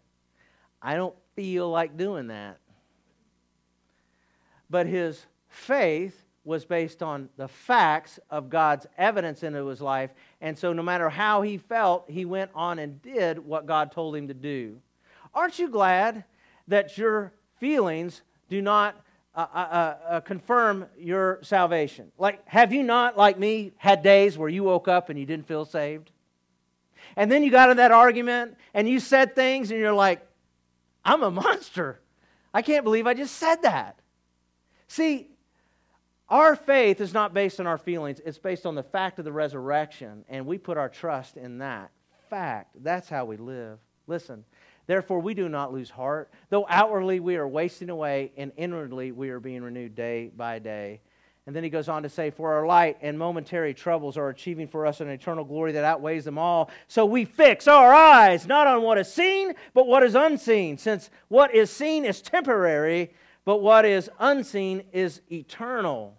I 0.80 0.94
don't 0.94 1.16
feel 1.34 1.70
like 1.70 1.96
doing 1.96 2.28
that. 2.28 2.58
But 4.68 4.86
his 4.86 5.24
faith 5.48 6.24
was 6.44 6.66
based 6.66 7.02
on 7.02 7.30
the 7.38 7.48
facts 7.48 8.18
of 8.28 8.50
God's 8.50 8.86
evidence 8.98 9.42
into 9.42 9.66
his 9.66 9.80
life. 9.80 10.10
And 10.42 10.58
so, 10.58 10.74
no 10.74 10.82
matter 10.82 11.08
how 11.08 11.40
he 11.40 11.56
felt, 11.56 12.10
he 12.10 12.26
went 12.26 12.50
on 12.54 12.78
and 12.78 13.00
did 13.00 13.38
what 13.38 13.64
God 13.64 13.92
told 13.92 14.14
him 14.14 14.28
to 14.28 14.34
do. 14.34 14.78
Aren't 15.32 15.58
you 15.58 15.70
glad 15.70 16.24
that 16.68 16.98
your 16.98 17.32
feelings 17.64 18.20
do 18.50 18.60
not 18.60 18.94
uh, 19.34 19.46
uh, 19.54 19.56
uh, 19.56 19.96
uh 20.06 20.20
confirm 20.20 20.84
your 20.98 21.38
salvation? 21.40 22.12
Like, 22.18 22.46
have 22.46 22.74
you 22.74 22.82
not, 22.82 23.16
like 23.16 23.38
me, 23.38 23.72
had 23.78 24.02
days 24.02 24.36
where 24.36 24.50
you 24.50 24.64
woke 24.64 24.86
up 24.86 25.08
and 25.08 25.18
you 25.18 25.24
didn't 25.24 25.48
feel 25.48 25.64
saved? 25.64 26.10
And 27.16 27.32
then 27.32 27.42
you 27.42 27.50
got 27.50 27.70
in 27.70 27.78
that 27.78 27.90
argument 27.90 28.58
and 28.74 28.86
you 28.86 29.00
said 29.00 29.34
things 29.34 29.70
and 29.70 29.80
you're 29.80 29.94
like, 29.94 30.20
I'm 31.06 31.22
a 31.22 31.30
monster. 31.30 32.00
I 32.52 32.60
can't 32.60 32.84
believe 32.84 33.06
I 33.06 33.14
just 33.14 33.36
said 33.36 33.62
that. 33.62 33.98
See, 34.86 35.28
our 36.28 36.56
faith 36.56 37.00
is 37.00 37.14
not 37.14 37.32
based 37.32 37.60
on 37.60 37.66
our 37.66 37.78
feelings, 37.78 38.20
it's 38.26 38.36
based 38.36 38.66
on 38.66 38.74
the 38.74 38.82
fact 38.82 39.18
of 39.18 39.24
the 39.24 39.32
resurrection, 39.32 40.26
and 40.28 40.44
we 40.44 40.58
put 40.58 40.76
our 40.76 40.90
trust 40.90 41.38
in 41.38 41.58
that 41.58 41.92
fact. 42.28 42.76
That's 42.84 43.08
how 43.08 43.24
we 43.24 43.38
live. 43.38 43.78
Listen, 44.06 44.44
therefore, 44.86 45.20
we 45.20 45.34
do 45.34 45.48
not 45.48 45.72
lose 45.72 45.90
heart. 45.90 46.30
Though 46.50 46.66
outwardly 46.68 47.20
we 47.20 47.36
are 47.36 47.48
wasting 47.48 47.90
away, 47.90 48.32
and 48.36 48.52
inwardly 48.56 49.12
we 49.12 49.30
are 49.30 49.40
being 49.40 49.62
renewed 49.62 49.94
day 49.94 50.30
by 50.36 50.58
day. 50.58 51.00
And 51.46 51.54
then 51.54 51.62
he 51.62 51.68
goes 51.68 51.88
on 51.88 52.02
to 52.04 52.08
say, 52.08 52.30
For 52.30 52.54
our 52.54 52.66
light 52.66 52.98
and 53.02 53.18
momentary 53.18 53.74
troubles 53.74 54.16
are 54.16 54.30
achieving 54.30 54.66
for 54.66 54.86
us 54.86 55.00
an 55.00 55.08
eternal 55.08 55.44
glory 55.44 55.72
that 55.72 55.84
outweighs 55.84 56.24
them 56.24 56.38
all. 56.38 56.70
So 56.88 57.04
we 57.04 57.24
fix 57.24 57.68
our 57.68 57.92
eyes 57.92 58.46
not 58.46 58.66
on 58.66 58.82
what 58.82 58.98
is 58.98 59.12
seen, 59.12 59.54
but 59.74 59.86
what 59.86 60.02
is 60.02 60.14
unseen, 60.14 60.78
since 60.78 61.10
what 61.28 61.54
is 61.54 61.70
seen 61.70 62.04
is 62.04 62.22
temporary 62.22 63.10
but 63.44 63.58
what 63.58 63.84
is 63.84 64.10
unseen 64.18 64.84
is 64.92 65.20
eternal. 65.30 66.16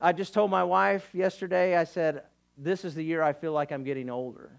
I 0.00 0.12
just 0.12 0.34
told 0.34 0.50
my 0.50 0.62
wife 0.62 1.08
yesterday, 1.14 1.76
I 1.76 1.84
said, 1.84 2.22
This 2.56 2.84
is 2.84 2.94
the 2.94 3.02
year 3.02 3.22
I 3.22 3.32
feel 3.32 3.52
like 3.52 3.72
I'm 3.72 3.84
getting 3.84 4.10
older 4.10 4.52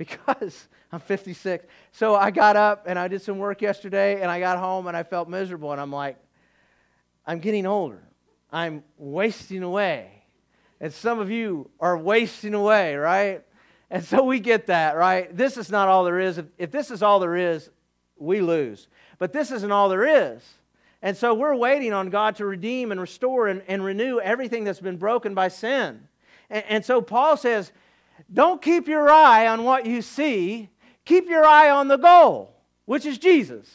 because 0.00 0.66
I'm 0.92 0.98
56. 0.98 1.66
So 1.92 2.16
I 2.16 2.30
got 2.30 2.56
up 2.56 2.86
and 2.88 2.98
I 2.98 3.06
did 3.06 3.20
some 3.20 3.36
work 3.38 3.60
yesterday 3.60 4.22
and 4.22 4.30
I 4.30 4.40
got 4.40 4.58
home 4.58 4.86
and 4.86 4.96
I 4.96 5.02
felt 5.02 5.28
miserable 5.28 5.72
and 5.72 5.80
I'm 5.80 5.92
like, 5.92 6.16
I'm 7.26 7.38
getting 7.38 7.66
older. 7.66 8.02
I'm 8.50 8.82
wasting 8.96 9.62
away. 9.62 10.10
And 10.80 10.90
some 10.90 11.18
of 11.18 11.30
you 11.30 11.68
are 11.78 11.98
wasting 11.98 12.54
away, 12.54 12.96
right? 12.96 13.42
And 13.90 14.02
so 14.02 14.24
we 14.24 14.40
get 14.40 14.68
that, 14.68 14.96
right? 14.96 15.36
This 15.36 15.58
is 15.58 15.70
not 15.70 15.88
all 15.88 16.04
there 16.04 16.18
is. 16.18 16.38
If, 16.38 16.46
if 16.56 16.70
this 16.70 16.90
is 16.90 17.02
all 17.02 17.20
there 17.20 17.36
is, 17.36 17.68
we 18.16 18.40
lose. 18.40 18.88
But 19.18 19.34
this 19.34 19.50
isn't 19.50 19.70
all 19.70 19.90
there 19.90 20.32
is. 20.32 20.42
And 21.02 21.14
so 21.14 21.34
we're 21.34 21.54
waiting 21.54 21.92
on 21.92 22.08
God 22.08 22.36
to 22.36 22.46
redeem 22.46 22.90
and 22.90 23.00
restore 23.00 23.48
and, 23.48 23.62
and 23.68 23.84
renew 23.84 24.18
everything 24.18 24.64
that's 24.64 24.80
been 24.80 24.96
broken 24.96 25.34
by 25.34 25.48
sin. 25.48 26.08
And, 26.48 26.64
and 26.68 26.84
so 26.84 27.02
Paul 27.02 27.36
says, 27.36 27.70
don't 28.32 28.60
keep 28.60 28.88
your 28.88 29.10
eye 29.10 29.46
on 29.46 29.64
what 29.64 29.86
you 29.86 30.02
see, 30.02 30.68
keep 31.04 31.28
your 31.28 31.44
eye 31.44 31.70
on 31.70 31.88
the 31.88 31.96
goal, 31.96 32.54
which 32.84 33.06
is 33.06 33.18
Jesus. 33.18 33.68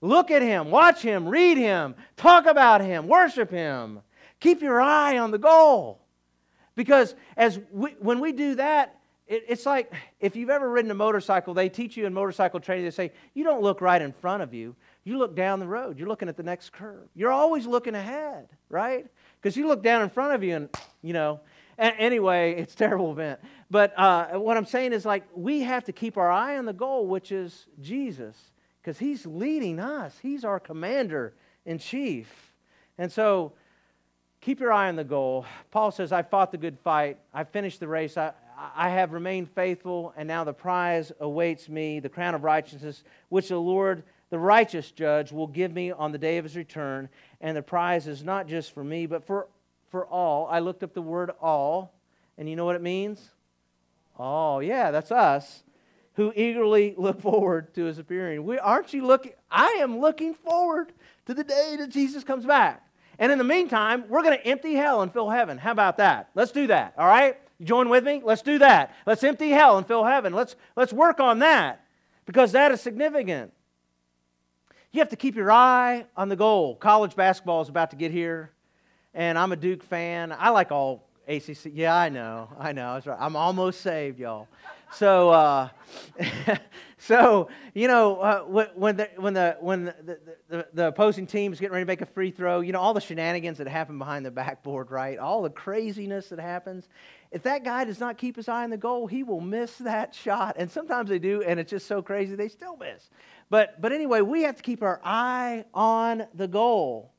Look 0.00 0.30
at 0.30 0.42
him, 0.42 0.70
watch 0.70 1.02
him, 1.02 1.28
read 1.28 1.58
him, 1.58 1.94
talk 2.16 2.46
about 2.46 2.80
him, 2.80 3.06
worship 3.06 3.50
him. 3.50 4.00
Keep 4.40 4.62
your 4.62 4.80
eye 4.80 5.18
on 5.18 5.30
the 5.30 5.38
goal. 5.38 6.00
Because 6.74 7.14
as 7.36 7.60
we, 7.70 7.90
when 7.98 8.20
we 8.20 8.32
do 8.32 8.54
that, 8.54 8.98
it, 9.26 9.44
it's 9.48 9.66
like 9.66 9.92
if 10.18 10.34
you've 10.34 10.48
ever 10.48 10.70
ridden 10.70 10.90
a 10.90 10.94
motorcycle, 10.94 11.52
they 11.52 11.68
teach 11.68 11.96
you 11.96 12.06
in 12.06 12.14
motorcycle 12.14 12.58
training, 12.58 12.86
they 12.86 12.90
say, 12.90 13.12
you 13.34 13.44
don't 13.44 13.60
look 13.60 13.82
right 13.82 14.00
in 14.00 14.12
front 14.12 14.42
of 14.42 14.54
you. 14.54 14.74
You 15.04 15.18
look 15.18 15.36
down 15.36 15.60
the 15.60 15.66
road. 15.66 15.98
You're 15.98 16.08
looking 16.08 16.28
at 16.28 16.38
the 16.38 16.42
next 16.42 16.72
curve. 16.72 17.08
You're 17.14 17.32
always 17.32 17.66
looking 17.66 17.94
ahead, 17.94 18.48
right? 18.70 19.06
Because 19.40 19.56
you 19.56 19.66
look 19.66 19.82
down 19.82 20.02
in 20.02 20.08
front 20.08 20.34
of 20.34 20.42
you 20.42 20.56
and, 20.56 20.68
you 21.02 21.12
know, 21.12 21.40
anyway, 21.78 22.54
it's 22.54 22.74
terrible 22.74 23.12
event. 23.12 23.40
But 23.70 23.96
uh, 23.96 24.38
what 24.38 24.56
I'm 24.56 24.66
saying 24.66 24.92
is 24.92 25.04
like 25.04 25.24
we 25.34 25.60
have 25.60 25.84
to 25.84 25.92
keep 25.92 26.16
our 26.16 26.30
eye 26.30 26.58
on 26.58 26.64
the 26.64 26.72
goal, 26.72 27.06
which 27.06 27.30
is 27.30 27.66
Jesus, 27.80 28.36
because 28.82 28.98
he's 28.98 29.24
leading 29.26 29.78
us. 29.78 30.18
He's 30.20 30.44
our 30.44 30.58
commander 30.58 31.34
in 31.64 31.78
chief. 31.78 32.52
And 32.98 33.10
so 33.10 33.52
keep 34.40 34.60
your 34.60 34.72
eye 34.72 34.88
on 34.88 34.96
the 34.96 35.04
goal. 35.04 35.46
Paul 35.70 35.92
says, 35.92 36.10
I 36.10 36.22
fought 36.22 36.50
the 36.50 36.58
good 36.58 36.78
fight. 36.80 37.18
I 37.32 37.44
finished 37.44 37.78
the 37.78 37.86
race. 37.86 38.16
I, 38.16 38.32
I 38.74 38.90
have 38.90 39.12
remained 39.12 39.50
faithful, 39.50 40.12
and 40.16 40.26
now 40.28 40.44
the 40.44 40.52
prize 40.52 41.12
awaits 41.20 41.68
me, 41.68 42.00
the 42.00 42.08
crown 42.08 42.34
of 42.34 42.44
righteousness, 42.44 43.04
which 43.30 43.48
the 43.48 43.56
Lord, 43.56 44.02
the 44.28 44.38
righteous 44.38 44.90
judge, 44.90 45.32
will 45.32 45.46
give 45.46 45.72
me 45.72 45.92
on 45.92 46.12
the 46.12 46.18
day 46.18 46.36
of 46.36 46.44
his 46.44 46.56
return. 46.56 47.08
And 47.40 47.56
the 47.56 47.62
prize 47.62 48.06
is 48.06 48.22
not 48.22 48.48
just 48.48 48.74
for 48.74 48.84
me, 48.84 49.06
but 49.06 49.24
for, 49.24 49.48
for 49.90 50.06
all. 50.06 50.46
I 50.50 50.58
looked 50.58 50.82
up 50.82 50.92
the 50.92 51.00
word 51.00 51.30
all, 51.40 51.94
and 52.36 52.50
you 52.50 52.56
know 52.56 52.64
what 52.64 52.76
it 52.76 52.82
means? 52.82 53.30
Oh, 54.22 54.60
yeah, 54.60 54.90
that's 54.90 55.10
us 55.10 55.62
who 56.14 56.32
eagerly 56.36 56.94
look 56.98 57.20
forward 57.20 57.72
to 57.74 57.84
his 57.84 57.98
appearing. 57.98 58.44
We, 58.44 58.58
aren't 58.58 58.92
you 58.92 59.06
looking? 59.06 59.32
I 59.50 59.78
am 59.80 59.98
looking 59.98 60.34
forward 60.34 60.92
to 61.26 61.34
the 61.34 61.44
day 61.44 61.76
that 61.78 61.88
Jesus 61.88 62.22
comes 62.22 62.44
back. 62.44 62.86
And 63.18 63.32
in 63.32 63.38
the 63.38 63.44
meantime, 63.44 64.04
we're 64.08 64.22
going 64.22 64.38
to 64.38 64.46
empty 64.46 64.74
hell 64.74 65.02
and 65.02 65.12
fill 65.12 65.30
heaven. 65.30 65.58
How 65.58 65.72
about 65.72 65.96
that? 65.98 66.30
Let's 66.34 66.52
do 66.52 66.66
that, 66.68 66.94
all 66.98 67.06
right? 67.06 67.36
Join 67.62 67.88
with 67.88 68.04
me? 68.04 68.22
Let's 68.24 68.42
do 68.42 68.58
that. 68.58 68.94
Let's 69.06 69.24
empty 69.24 69.50
hell 69.50 69.78
and 69.78 69.86
fill 69.86 70.04
heaven. 70.04 70.32
Let's, 70.32 70.56
let's 70.76 70.92
work 70.92 71.20
on 71.20 71.40
that 71.40 71.84
because 72.26 72.52
that 72.52 72.72
is 72.72 72.80
significant. 72.80 73.52
You 74.92 75.00
have 75.00 75.10
to 75.10 75.16
keep 75.16 75.36
your 75.36 75.52
eye 75.52 76.06
on 76.16 76.28
the 76.28 76.36
goal. 76.36 76.76
College 76.76 77.14
basketball 77.14 77.62
is 77.62 77.68
about 77.68 77.90
to 77.90 77.96
get 77.96 78.10
here, 78.10 78.50
and 79.14 79.38
I'm 79.38 79.52
a 79.52 79.56
Duke 79.56 79.82
fan. 79.82 80.34
I 80.36 80.50
like 80.50 80.72
all 80.72 81.09
ACC. 81.30 81.72
Yeah, 81.72 81.94
I 81.94 82.08
know. 82.08 82.48
I 82.58 82.72
know. 82.72 82.94
That's 82.94 83.06
right. 83.06 83.18
I'm 83.20 83.36
almost 83.36 83.80
saved, 83.80 84.18
y'all. 84.18 84.48
So, 84.92 85.30
uh, 85.30 85.68
so 86.98 87.48
you 87.74 87.86
know, 87.86 88.16
uh, 88.16 88.40
when 88.74 88.96
the 88.96 89.08
when 89.16 89.34
the 89.34 89.56
when 89.60 89.84
the, 89.84 90.18
the, 90.48 90.66
the 90.74 90.88
opposing 90.88 91.26
team's 91.26 91.60
getting 91.60 91.72
ready 91.72 91.84
to 91.84 91.86
make 91.86 92.00
a 92.00 92.06
free 92.06 92.32
throw, 92.32 92.60
you 92.60 92.72
know, 92.72 92.80
all 92.80 92.92
the 92.92 93.00
shenanigans 93.00 93.58
that 93.58 93.68
happen 93.68 93.98
behind 93.98 94.26
the 94.26 94.30
backboard, 94.30 94.90
right? 94.90 95.18
All 95.18 95.42
the 95.42 95.50
craziness 95.50 96.28
that 96.30 96.40
happens. 96.40 96.88
If 97.30 97.44
that 97.44 97.62
guy 97.62 97.84
does 97.84 98.00
not 98.00 98.18
keep 98.18 98.34
his 98.34 98.48
eye 98.48 98.64
on 98.64 98.70
the 98.70 98.76
goal, 98.76 99.06
he 99.06 99.22
will 99.22 99.40
miss 99.40 99.76
that 99.78 100.14
shot. 100.14 100.56
And 100.58 100.68
sometimes 100.68 101.08
they 101.08 101.20
do, 101.20 101.42
and 101.42 101.60
it's 101.60 101.70
just 101.70 101.86
so 101.86 102.02
crazy 102.02 102.34
they 102.34 102.48
still 102.48 102.76
miss. 102.76 103.10
But 103.48 103.80
but 103.80 103.92
anyway, 103.92 104.22
we 104.22 104.42
have 104.42 104.56
to 104.56 104.62
keep 104.62 104.82
our 104.82 105.00
eye 105.04 105.64
on 105.72 106.26
the 106.34 106.48
goal. 106.48 107.12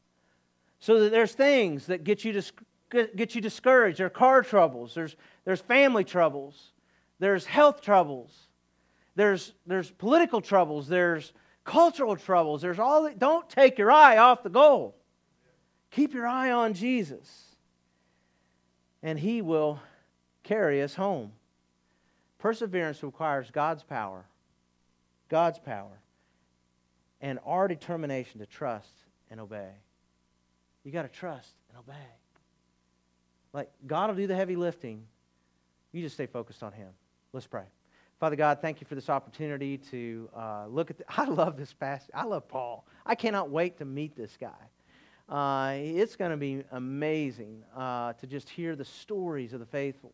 So 0.79 1.01
that 1.01 1.11
there's 1.11 1.33
things 1.33 1.85
that 1.85 2.03
get 2.03 2.25
you 2.25 2.33
to 2.33 2.43
get 2.91 3.35
you 3.35 3.41
discouraged. 3.41 3.99
There 3.99 4.07
are 4.07 4.11
car 4.11 4.43
troubles. 4.43 4.93
There's 4.93 5.15
there's 5.45 5.61
family 5.61 6.03
troubles 6.03 6.71
there's 7.21 7.45
health 7.45 7.81
troubles, 7.81 8.35
there's, 9.15 9.53
there's 9.67 9.91
political 9.91 10.41
troubles, 10.41 10.87
there's 10.87 11.31
cultural 11.63 12.15
troubles, 12.15 12.63
there's 12.63 12.79
all 12.79 13.03
that. 13.03 13.19
Don't 13.19 13.47
take 13.47 13.77
your 13.77 13.91
eye 13.91 14.17
off 14.17 14.41
the 14.41 14.49
goal. 14.49 14.95
Keep 15.91 16.15
your 16.15 16.25
eye 16.25 16.51
on 16.51 16.73
Jesus, 16.73 17.29
and 19.03 19.19
He 19.19 19.43
will 19.43 19.79
carry 20.41 20.81
us 20.81 20.95
home. 20.95 21.31
Perseverance 22.39 23.03
requires 23.03 23.51
God's 23.51 23.83
power, 23.83 24.25
God's 25.29 25.59
power, 25.59 26.01
and 27.21 27.37
our 27.45 27.67
determination 27.67 28.39
to 28.39 28.47
trust 28.47 28.89
and 29.29 29.39
obey. 29.39 29.69
You 30.83 30.91
got 30.91 31.03
to 31.03 31.07
trust 31.07 31.51
and 31.69 31.77
obey. 31.77 32.20
Like, 33.53 33.69
God 33.85 34.09
will 34.09 34.15
do 34.15 34.27
the 34.27 34.35
heavy 34.35 34.55
lifting. 34.55 35.03
You 35.91 36.01
just 36.01 36.15
stay 36.15 36.25
focused 36.25 36.63
on 36.63 36.71
Him. 36.71 36.89
Let's 37.33 37.47
pray. 37.47 37.65
Father 38.19 38.35
God, 38.35 38.59
thank 38.61 38.79
you 38.79 38.87
for 38.87 38.95
this 38.95 39.09
opportunity 39.09 39.77
to 39.77 40.29
uh, 40.35 40.67
look 40.67 40.91
at. 40.91 40.97
The, 40.97 41.05
I 41.09 41.25
love 41.25 41.57
this 41.57 41.73
passage. 41.73 42.11
I 42.13 42.25
love 42.25 42.47
Paul. 42.47 42.85
I 43.05 43.15
cannot 43.15 43.49
wait 43.49 43.77
to 43.79 43.85
meet 43.85 44.15
this 44.15 44.37
guy. 44.39 44.49
Uh, 45.27 45.75
it's 45.77 46.15
going 46.15 46.31
to 46.31 46.37
be 46.37 46.63
amazing 46.71 47.63
uh, 47.75 48.13
to 48.13 48.27
just 48.27 48.49
hear 48.49 48.75
the 48.75 48.85
stories 48.85 49.53
of 49.53 49.59
the 49.59 49.65
faithful. 49.65 50.13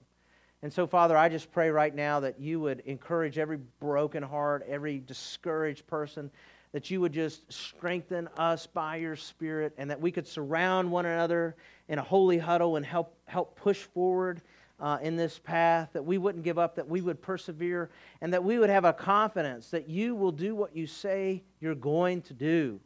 And 0.62 0.72
so, 0.72 0.88
Father, 0.88 1.18
I 1.18 1.30
just 1.30 1.52
pray 1.52 1.70
right 1.70 1.94
now 1.94 2.20
that 2.22 2.40
you 2.40 2.60
would 2.60 2.82
encourage 2.86 3.38
every 3.38 3.58
broken 3.80 4.24
heart, 4.24 4.66
every 4.68 5.00
discouraged 5.00 5.86
person, 5.88 6.32
that 6.72 6.90
you 6.90 7.02
would 7.02 7.14
just 7.14 7.52
strengthen 7.52 8.28
us 8.38 8.68
by 8.68 8.98
your 8.98 9.16
Spirit, 9.16 9.74
and 9.78 9.90
that 9.90 10.00
we 10.00 10.12
could 10.12 10.28
surround 10.28 10.92
one 10.92 11.06
another 11.06 11.56
in 11.90 12.00
a 12.00 12.04
holy 12.04 12.38
huddle 12.38 12.76
and 12.76 12.86
help, 12.86 13.16
help 13.26 13.56
push 13.56 13.84
forward 13.84 14.42
uh, 14.80 15.00
in 15.02 15.16
this 15.16 15.40
path, 15.40 15.90
that 15.94 16.06
we 16.06 16.18
wouldn't 16.18 16.44
give 16.44 16.60
up, 16.60 16.76
that 16.76 16.88
we 16.88 17.02
would 17.02 17.22
persevere, 17.22 17.90
and 18.22 18.32
that 18.34 18.44
we 18.44 18.60
would 18.60 18.70
have 18.70 18.86
a 18.86 18.94
confidence 18.94 19.72
that 19.72 19.90
you 19.90 20.14
will 20.14 20.32
do 20.32 20.56
what 20.56 20.76
you 20.76 20.86
say 20.86 21.44
you're 21.60 21.74
going 21.74 22.22
to 22.22 22.34
do. 22.34 22.80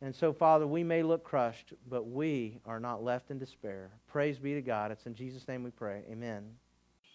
And 0.00 0.14
so, 0.14 0.32
Father, 0.32 0.66
we 0.66 0.82
may 0.82 1.04
look 1.04 1.22
crushed, 1.22 1.74
but 1.88 2.08
we 2.08 2.58
are 2.66 2.80
not 2.80 3.04
left 3.04 3.30
in 3.30 3.38
despair. 3.38 3.90
Praise 4.08 4.38
be 4.38 4.54
to 4.54 4.62
God. 4.62 4.90
It's 4.90 5.06
in 5.06 5.14
Jesus' 5.14 5.46
name 5.46 5.62
we 5.62 5.70
pray. 5.70 6.02
Amen. 6.10 6.42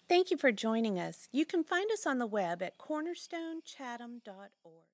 Thank 0.08 0.30
you 0.30 0.38
for 0.38 0.50
joining 0.50 0.98
us. 0.98 1.28
You 1.30 1.44
can 1.44 1.62
find 1.62 1.90
us 1.92 2.06
on 2.06 2.18
the 2.18 2.26
web 2.26 2.62
at 2.62 2.78
cornerstonechatham.org. 2.78 4.84